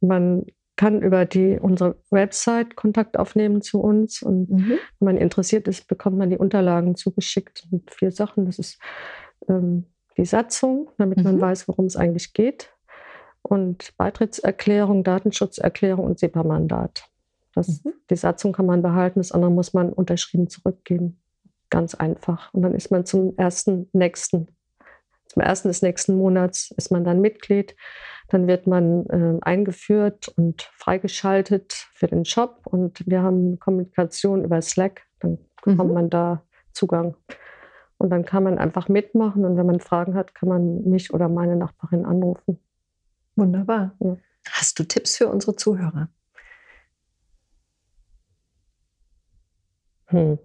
[0.00, 4.22] man kann über die, unsere Website Kontakt aufnehmen zu uns.
[4.22, 4.78] Und mhm.
[4.98, 8.46] wenn man interessiert ist, bekommt man die Unterlagen zugeschickt mit vier Sachen.
[8.46, 8.78] Das ist
[9.48, 9.84] ähm,
[10.16, 11.24] die Satzung, damit mhm.
[11.24, 12.72] man weiß, worum es eigentlich geht.
[13.42, 17.04] Und Beitrittserklärung, Datenschutzerklärung und SEPA-Mandat.
[17.54, 17.92] Mhm.
[18.08, 21.20] Die Satzung kann man behalten, das andere muss man unterschrieben zurückgeben.
[21.68, 22.52] Ganz einfach.
[22.54, 24.48] Und dann ist man zum ersten nächsten,
[25.36, 27.76] zum ersten des nächsten Monats ist man dann Mitglied
[28.28, 34.60] dann wird man äh, eingeführt und freigeschaltet für den Shop und wir haben Kommunikation über
[34.62, 35.06] Slack.
[35.20, 35.94] Dann bekommt mhm.
[35.94, 37.16] man da Zugang.
[37.98, 41.28] Und dann kann man einfach mitmachen und wenn man Fragen hat, kann man mich oder
[41.28, 42.58] meine Nachbarin anrufen.
[43.36, 43.94] Wunderbar.
[44.00, 44.16] Ja.
[44.50, 46.08] Hast du Tipps für unsere Zuhörer?
[50.06, 50.38] Hm.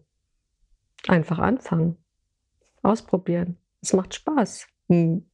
[1.08, 1.98] Einfach anfangen.
[2.84, 3.58] Ausprobieren.
[3.82, 4.68] Es macht Spaß.
[4.92, 5.26] Hm.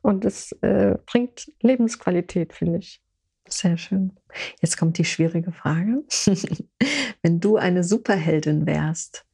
[0.00, 3.02] Und es äh, bringt Lebensqualität, finde ich.
[3.46, 4.16] Sehr schön.
[4.60, 6.02] Jetzt kommt die schwierige Frage.
[7.22, 9.26] Wenn du eine Superheldin wärst,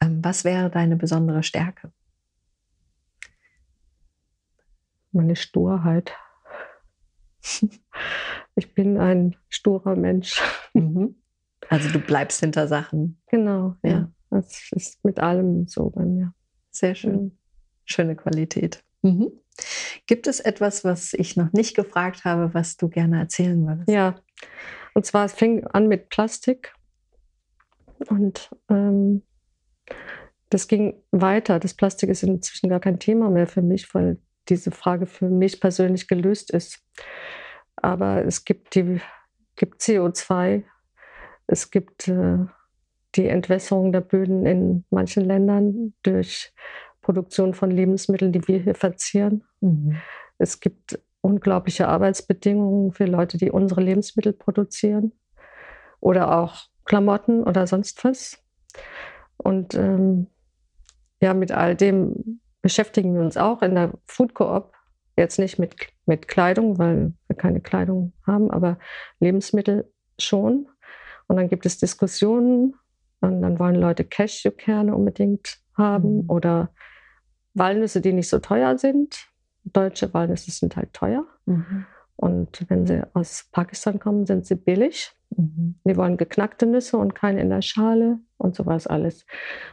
[0.00, 1.92] ähm, was wäre deine besondere Stärke?
[5.12, 6.12] Meine Sturheit.
[8.56, 10.42] Ich bin ein sturer Mensch.
[10.74, 11.14] Mhm.
[11.70, 13.22] Also du bleibst hinter Sachen.
[13.28, 13.90] Genau, ja.
[13.90, 14.12] ja.
[14.28, 16.34] Das ist mit allem so bei mir.
[16.70, 17.22] Sehr schön.
[17.22, 17.38] Mhm.
[17.84, 18.84] Schöne Qualität.
[19.02, 19.32] Mhm.
[20.06, 23.88] Gibt es etwas, was ich noch nicht gefragt habe, was du gerne erzählen würdest?
[23.88, 24.16] Ja,
[24.94, 26.72] und zwar es fing an mit Plastik
[28.08, 29.22] und ähm,
[30.48, 31.58] das ging weiter.
[31.58, 35.60] Das Plastik ist inzwischen gar kein Thema mehr für mich, weil diese Frage für mich
[35.60, 36.84] persönlich gelöst ist.
[37.76, 39.00] Aber es gibt, die,
[39.56, 40.64] gibt CO2,
[41.46, 42.38] es gibt äh,
[43.14, 46.52] die Entwässerung der Böden in manchen Ländern durch
[47.02, 49.44] Produktion von Lebensmitteln, die wir hier verzehren.
[49.60, 49.96] Mhm.
[50.38, 55.12] Es gibt unglaubliche Arbeitsbedingungen für Leute, die unsere Lebensmittel produzieren
[56.00, 58.42] oder auch Klamotten oder sonst was.
[59.36, 60.28] Und ähm,
[61.20, 64.72] ja, mit all dem beschäftigen wir uns auch in der Food Coop.
[65.16, 65.74] Jetzt nicht mit,
[66.06, 68.78] mit Kleidung, weil wir keine Kleidung haben, aber
[69.18, 70.68] Lebensmittel schon.
[71.26, 72.74] Und dann gibt es Diskussionen
[73.20, 76.30] und dann wollen Leute Cashewkerne unbedingt haben mhm.
[76.30, 76.70] oder
[77.54, 79.28] Walnüsse, die nicht so teuer sind.
[79.64, 81.26] Deutsche Walnüsse sind halt teuer.
[81.46, 81.86] Mhm.
[82.16, 85.12] Und wenn sie aus Pakistan kommen, sind sie billig.
[85.36, 85.76] Mhm.
[85.84, 89.24] Die wollen geknackte Nüsse und keine in der Schale und sowas alles.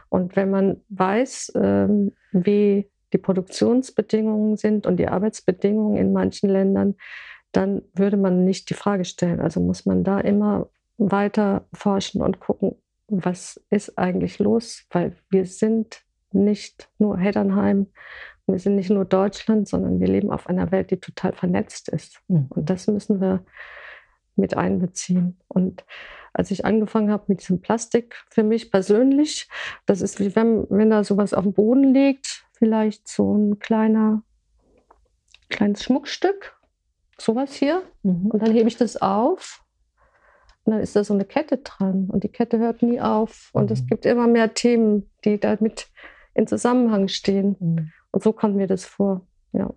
[0.08, 6.94] Und wenn man weiß, ähm, wie die Produktionsbedingungen sind und die Arbeitsbedingungen in manchen Ländern,
[7.52, 9.40] dann würde man nicht die Frage stellen.
[9.40, 12.76] Also muss man da immer weiter forschen und gucken,
[13.08, 17.88] was ist eigentlich los, weil wir sind nicht nur Heddernheim.
[18.46, 22.20] Wir sind nicht nur Deutschland, sondern wir leben auf einer Welt, die total vernetzt ist.
[22.28, 22.46] Mhm.
[22.50, 23.44] Und das müssen wir
[24.36, 25.38] mit einbeziehen.
[25.48, 25.84] Und
[26.32, 29.48] als ich angefangen habe mit diesem Plastik, für mich persönlich,
[29.86, 34.22] das ist wie wenn, wenn da sowas auf dem Boden liegt, vielleicht so ein kleiner,
[35.48, 36.56] kleines Schmuckstück,
[37.18, 37.82] sowas hier.
[38.02, 38.26] Mhm.
[38.26, 39.64] Und dann hebe ich das auf
[40.68, 43.48] und dann ist da so eine Kette dran und die Kette hört nie auf.
[43.54, 43.72] Und mhm.
[43.72, 45.88] es gibt immer mehr Themen, die damit
[46.34, 47.56] in Zusammenhang stehen.
[47.58, 47.92] Mhm.
[48.10, 49.26] Und so kommt mir das vor.
[49.52, 49.72] Ja.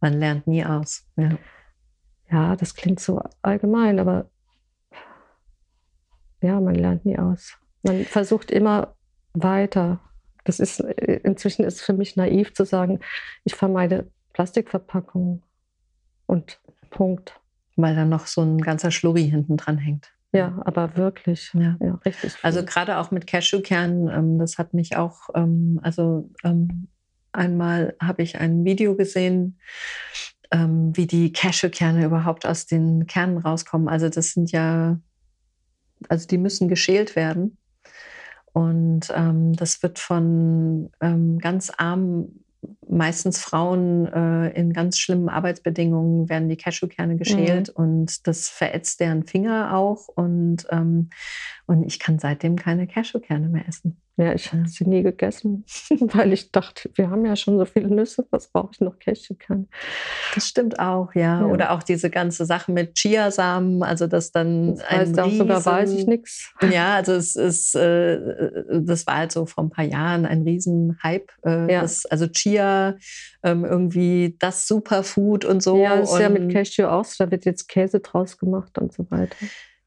[0.00, 1.06] Man lernt nie aus.
[1.16, 1.36] Ja.
[2.30, 4.30] ja, das klingt so allgemein, aber
[6.40, 7.58] ja, man lernt nie aus.
[7.82, 8.94] Man versucht immer
[9.34, 10.00] weiter.
[10.44, 13.00] Das ist inzwischen ist für mich naiv zu sagen,
[13.44, 15.42] ich vermeide Plastikverpackungen
[16.24, 17.38] und Punkt.
[17.76, 20.10] Weil da noch so ein ganzer Schlurri hinten dran hängt.
[20.32, 21.50] Ja, aber wirklich.
[21.54, 22.32] Ja, ja richtig.
[22.32, 22.40] Viel.
[22.42, 26.88] Also gerade auch mit Cashewkernen, ähm, das hat mich auch, ähm, also ähm,
[27.32, 29.58] einmal habe ich ein Video gesehen,
[30.50, 33.88] ähm, wie die Cashewkerne überhaupt aus den Kernen rauskommen.
[33.88, 34.98] Also das sind ja,
[36.08, 37.58] also die müssen geschält werden.
[38.52, 42.45] Und ähm, das wird von ähm, ganz armen
[42.88, 47.84] meistens Frauen äh, in ganz schlimmen Arbeitsbedingungen werden die Cashewkerne geschält mhm.
[47.84, 51.10] und das verätzt deren Finger auch und, ähm,
[51.66, 54.00] und ich kann seitdem keine Cashewkerne mehr essen.
[54.18, 55.64] Ja, ich habe sie nie gegessen,
[56.00, 59.66] weil ich dachte, wir haben ja schon so viele Nüsse, was brauche ich noch Cashewkerne?
[60.34, 61.40] Das stimmt auch, ja.
[61.40, 61.46] ja.
[61.46, 65.66] Oder auch diese ganze Sache mit Chiasamen, also das dann das heißt ein auch sogar
[65.66, 66.50] weiß ich nichts.
[66.62, 68.18] Ja, also es ist, äh,
[68.80, 71.26] das war halt so vor ein paar Jahren ein Riesenhype.
[71.44, 71.82] Äh, ja.
[71.82, 72.96] das, also Chia,
[73.42, 75.76] ähm, irgendwie das Superfood und so.
[75.76, 79.10] Ja, das ist ja mit Cashew auch, da wird jetzt Käse draus gemacht und so
[79.10, 79.36] weiter.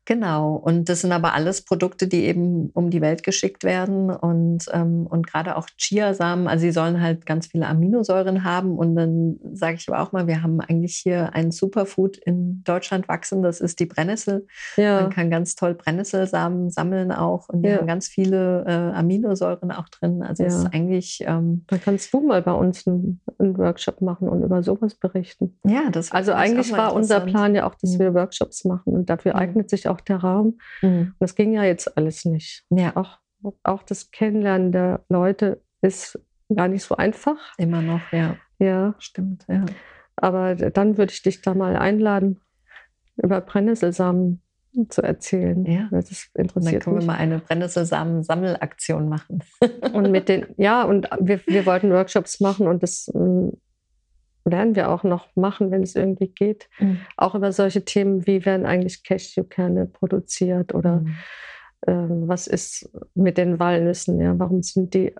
[0.09, 4.65] Genau, und das sind aber alles Produkte, die eben um die Welt geschickt werden und,
[4.73, 9.39] ähm, und gerade auch Chiasamen, also sie sollen halt ganz viele Aminosäuren haben und dann
[9.53, 13.61] sage ich aber auch mal, wir haben eigentlich hier ein Superfood in Deutschland wachsen, das
[13.61, 14.47] ist die Brennnessel.
[14.77, 15.01] Ja.
[15.01, 17.77] Man kann ganz toll Brennnesselsamen sammeln auch und die ja.
[17.77, 21.23] haben ganz viele äh, Aminosäuren auch drin, also es ist eigentlich...
[21.27, 25.55] Ähm, da kannst du mal bei uns einen, einen, Workshop machen und über sowas berichten.
[25.63, 27.99] Ja, das Also eigentlich war unser Plan ja auch, dass mhm.
[27.99, 29.39] wir Workshops machen und dafür mhm.
[29.39, 30.59] eignet sich auch auch der Raum.
[30.81, 31.13] Mhm.
[31.19, 32.63] das ging ja jetzt alles nicht.
[32.69, 32.95] Ja.
[32.95, 33.19] Auch,
[33.63, 36.19] auch das Kennenlernen der Leute ist
[36.55, 37.37] gar nicht so einfach.
[37.57, 38.37] Immer noch, ja.
[38.59, 38.95] Ja.
[38.99, 39.65] Stimmt, ja.
[40.15, 42.41] Aber dann würde ich dich da mal einladen,
[43.15, 44.41] über Brennnesselsamen
[44.89, 45.65] zu erzählen.
[45.65, 45.87] Ja.
[45.91, 47.05] Das interessiert dann können mich.
[47.05, 49.43] wir mal eine Brennnesselsamen-Sammelaktion machen.
[49.93, 53.53] und mit den, ja, und wir, wir wollten Workshops machen und das ähm,
[54.45, 56.69] werden wir auch noch machen, wenn es irgendwie geht.
[56.79, 57.01] Mhm.
[57.17, 61.15] Auch über solche Themen, wie werden eigentlich Cashewkerne produziert oder mhm.
[61.87, 64.19] ähm, was ist mit den Walnüssen?
[64.19, 64.37] Ja?
[64.37, 65.13] Warum sind die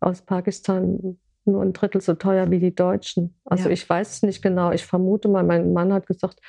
[0.00, 3.34] aus Pakistan nur ein Drittel so teuer wie die deutschen?
[3.44, 3.70] Also ja.
[3.70, 4.72] ich weiß es nicht genau.
[4.72, 6.40] Ich vermute mal, mein Mann hat gesagt,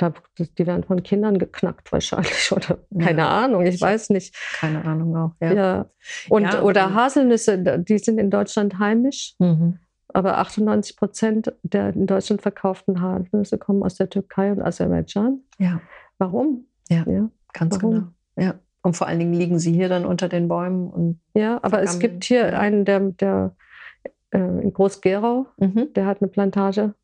[0.00, 3.44] die werden von Kindern geknackt wahrscheinlich oder keine ja.
[3.44, 4.34] Ahnung, ich weiß nicht.
[4.54, 5.52] Keine Ahnung auch, ja.
[5.52, 5.90] ja.
[6.28, 9.34] Und, ja, oder Haselnüsse, die sind in Deutschland heimisch.
[9.38, 9.78] Mhm.
[10.14, 15.40] Aber 98 Prozent der in Deutschland verkauften Haselnüsse kommen aus der Türkei und Aserbaidschan.
[15.58, 15.80] Ja.
[16.18, 16.66] Warum?
[16.88, 17.30] Ja, ja.
[17.52, 17.90] ganz Warum?
[17.90, 18.06] genau.
[18.36, 18.54] Ja.
[18.82, 20.88] Und vor allen Dingen liegen sie hier dann unter den Bäumen.
[20.88, 23.54] Und ja, aber es gibt hier einen, der, der
[24.30, 25.92] äh, in Groß-Gerau, mhm.
[25.94, 26.94] der hat eine Plantage,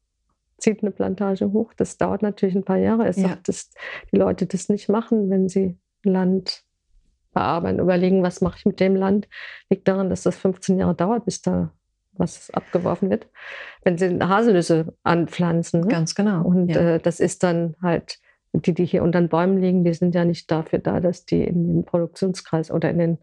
[0.58, 1.72] zieht eine Plantage hoch.
[1.76, 3.04] Das dauert natürlich ein paar Jahre.
[3.04, 3.28] Er ja.
[3.28, 3.70] sagt, dass
[4.12, 6.64] die Leute das nicht machen, wenn sie Land
[7.32, 9.28] bearbeiten, überlegen, was mache ich mit dem Land.
[9.68, 11.72] Liegt daran, dass das 15 Jahre dauert, bis da
[12.16, 13.28] was abgeworfen wird,
[13.82, 15.80] wenn sie Haselnüsse anpflanzen.
[15.80, 15.88] Ne?
[15.88, 16.42] Ganz genau.
[16.42, 16.94] Und ja.
[16.94, 18.18] äh, das ist dann halt,
[18.52, 21.42] die, die hier unter den Bäumen liegen, die sind ja nicht dafür da, dass die
[21.42, 23.18] in den Produktionskreis oder in den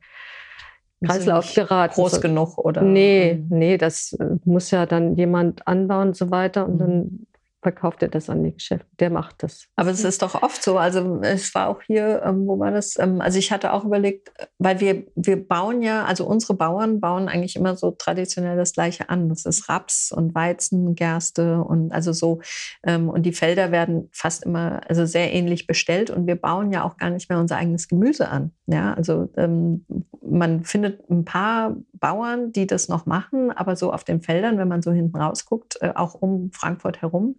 [1.03, 1.95] Kreislauf geraten.
[1.95, 2.21] Groß so.
[2.21, 2.81] genug oder?
[2.81, 6.65] Nee, nee, das äh, muss ja dann jemand anbauen und so weiter.
[6.65, 6.79] Und mhm.
[6.79, 7.27] dann
[7.61, 8.87] verkauft er das an die Geschäfte.
[8.99, 9.67] Der macht das.
[9.75, 10.77] Aber es ist doch oft so.
[10.77, 12.97] Also es war auch hier, ähm, wo war das?
[12.97, 17.27] Ähm, also ich hatte auch überlegt, weil wir, wir bauen ja, also unsere Bauern bauen
[17.27, 19.29] eigentlich immer so traditionell das Gleiche an.
[19.29, 22.41] Das ist Raps und Weizen, Gerste und also so.
[22.83, 26.83] Ähm, und die Felder werden fast immer also sehr ähnlich bestellt und wir bauen ja
[26.83, 28.51] auch gar nicht mehr unser eigenes Gemüse an.
[28.65, 29.85] Ja, also ähm,
[30.21, 34.67] man findet ein paar Bauern, die das noch machen, aber so auf den Feldern, wenn
[34.67, 37.37] man so hinten rausguckt, äh, auch um Frankfurt herum,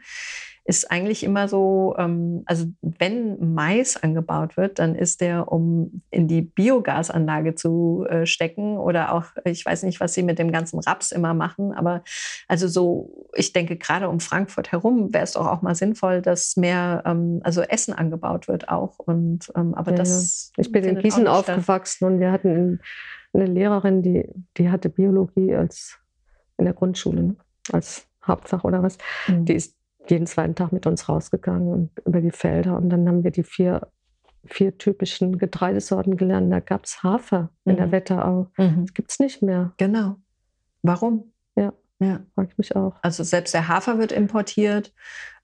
[0.64, 6.28] ist eigentlich immer so, ähm, also wenn Mais angebaut wird, dann ist der, um in
[6.28, 10.78] die Biogasanlage zu äh, stecken oder auch, ich weiß nicht, was sie mit dem ganzen
[10.78, 12.04] Raps immer machen, aber
[12.46, 16.56] also so, ich denke gerade um Frankfurt herum wäre es doch auch mal sinnvoll, dass
[16.56, 20.52] mehr, ähm, also Essen angebaut wird auch und, ähm, aber ja, das.
[20.56, 22.78] Ich bin in Gießen aufgewachsen und wir hatten
[23.35, 25.99] eine Lehrerin, die, die hatte Biologie als
[26.59, 27.37] in der Grundschule, ne?
[27.72, 28.99] als Hauptfach oder was.
[29.26, 29.45] Mhm.
[29.47, 29.76] Die ist
[30.09, 32.76] jeden zweiten Tag mit uns rausgegangen und über die Felder.
[32.76, 33.89] Und dann haben wir die vier,
[34.45, 36.53] vier typischen Getreidesorten gelernt.
[36.53, 37.93] Da gab es Hafer in der mhm.
[37.93, 38.47] Wetterau.
[38.57, 38.83] Mhm.
[38.83, 39.72] Das gibt es nicht mehr.
[39.76, 40.16] Genau.
[40.83, 41.33] Warum?
[41.57, 41.72] Ja.
[42.01, 42.97] Ja, frage ich mich auch.
[43.03, 44.93] Also selbst der Hafer wird importiert.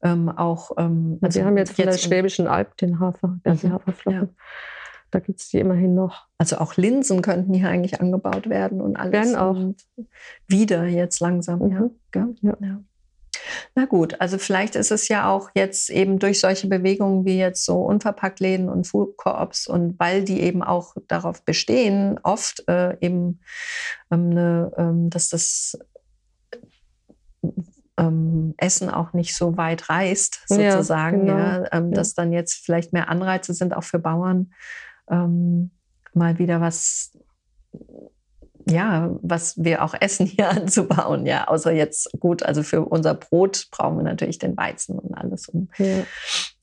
[0.03, 3.55] Ähm, auch, ähm, also wir haben jetzt von jetzt der Schwäbischen Alb den Hafer, der
[3.55, 3.72] mhm.
[3.72, 4.22] Haferflocken.
[4.22, 4.28] Ja.
[5.11, 6.26] Da gibt es die immerhin noch.
[6.36, 9.12] Also auch Linsen könnten hier eigentlich angebaut werden und alles.
[9.12, 10.04] Werden auch.
[10.46, 11.90] Wieder jetzt langsam, mhm.
[12.14, 12.28] ja.
[12.42, 12.56] ja.
[12.61, 12.80] ja.
[13.74, 17.64] Na gut, also vielleicht ist es ja auch jetzt eben durch solche Bewegungen wie jetzt
[17.64, 23.40] so Unverpacktläden und Food Coops und weil die eben auch darauf bestehen, oft äh, eben,
[24.11, 25.78] ähm, ne, ähm, dass das
[27.96, 31.72] ähm, Essen auch nicht so weit reist, sozusagen, ja, genau.
[31.72, 34.52] ja dass dann jetzt vielleicht mehr Anreize sind, auch für Bauern,
[35.11, 35.70] ähm,
[36.14, 37.12] mal wieder was
[38.70, 43.68] ja, was wir auch essen hier anzubauen, ja, außer jetzt gut, also für unser Brot
[43.70, 45.48] brauchen wir natürlich den Weizen und alles.
[45.48, 46.04] Und, ja.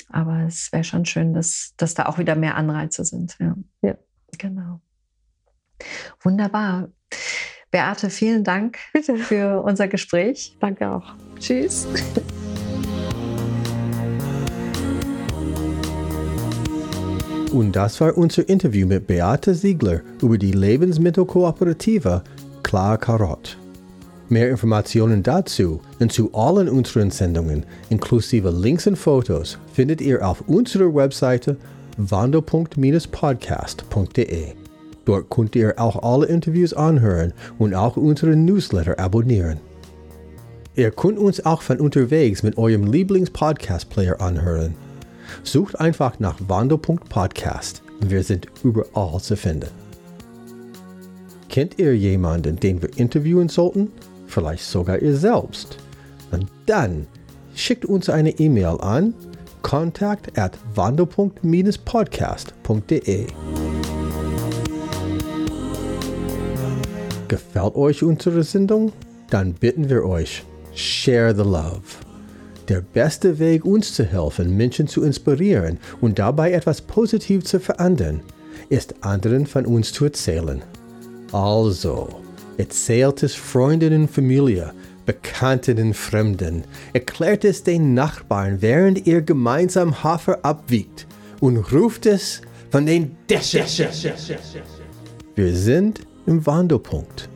[0.10, 3.36] Aber es wäre schon schön, dass, dass da auch wieder mehr Anreize sind.
[3.40, 3.56] Ja.
[3.82, 3.96] ja.
[4.38, 4.82] Genau.
[6.22, 6.90] Wunderbar.
[7.72, 9.18] Beate, vielen Dank Bitte.
[9.18, 10.56] für unser Gespräch.
[10.60, 11.16] Danke auch.
[11.40, 11.88] Tschüss.
[17.56, 22.22] Und das war unser Interview mit Beate Ziegler über die Lebensmittelkooperative
[22.64, 23.58] Klar Karot.
[24.28, 30.44] Mehr Informationen dazu und zu allen unseren Sendungen, inklusive Links und Fotos, findet ihr auf
[30.50, 31.56] unserer Webseite
[31.96, 34.48] wandelpunkt-podcast.de.
[35.06, 39.62] Dort könnt ihr auch alle Interviews anhören und auch unseren Newsletter abonnieren.
[40.76, 44.76] Ihr könnt uns auch von unterwegs mit eurem Lieblings-Podcast-Player anhören.
[45.44, 47.82] Sucht einfach nach Wandelpunkt Podcast.
[48.02, 49.70] Wir sind überall zu finden.
[51.50, 53.92] Kennt ihr jemanden, den wir interviewen sollten?
[54.28, 55.78] Vielleicht sogar ihr selbst?
[56.32, 57.08] Und dann
[57.56, 59.14] schickt uns eine E-Mail an
[59.62, 63.28] kontakt at wandelpunkt-podcast.de.
[67.28, 68.92] Gefällt euch unsere Sendung?
[69.32, 70.44] Dann bitten wir euch,
[70.76, 72.05] share the love.
[72.68, 78.22] Der beste Weg, uns zu helfen, Menschen zu inspirieren und dabei etwas positiv zu verändern,
[78.70, 80.64] ist anderen von uns zu erzählen.
[81.32, 82.10] Also,
[82.58, 84.74] erzählt es Freunden und Familie,
[85.06, 86.64] Bekannten und Fremden,
[86.94, 91.06] erklärt es den Nachbarn, während ihr gemeinsam Hafer abwiegt
[91.42, 92.42] und ruft es
[92.72, 93.68] von den Dächern.
[95.36, 97.30] Wir sind im Wandelpunkt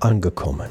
[0.00, 0.68] angekommen.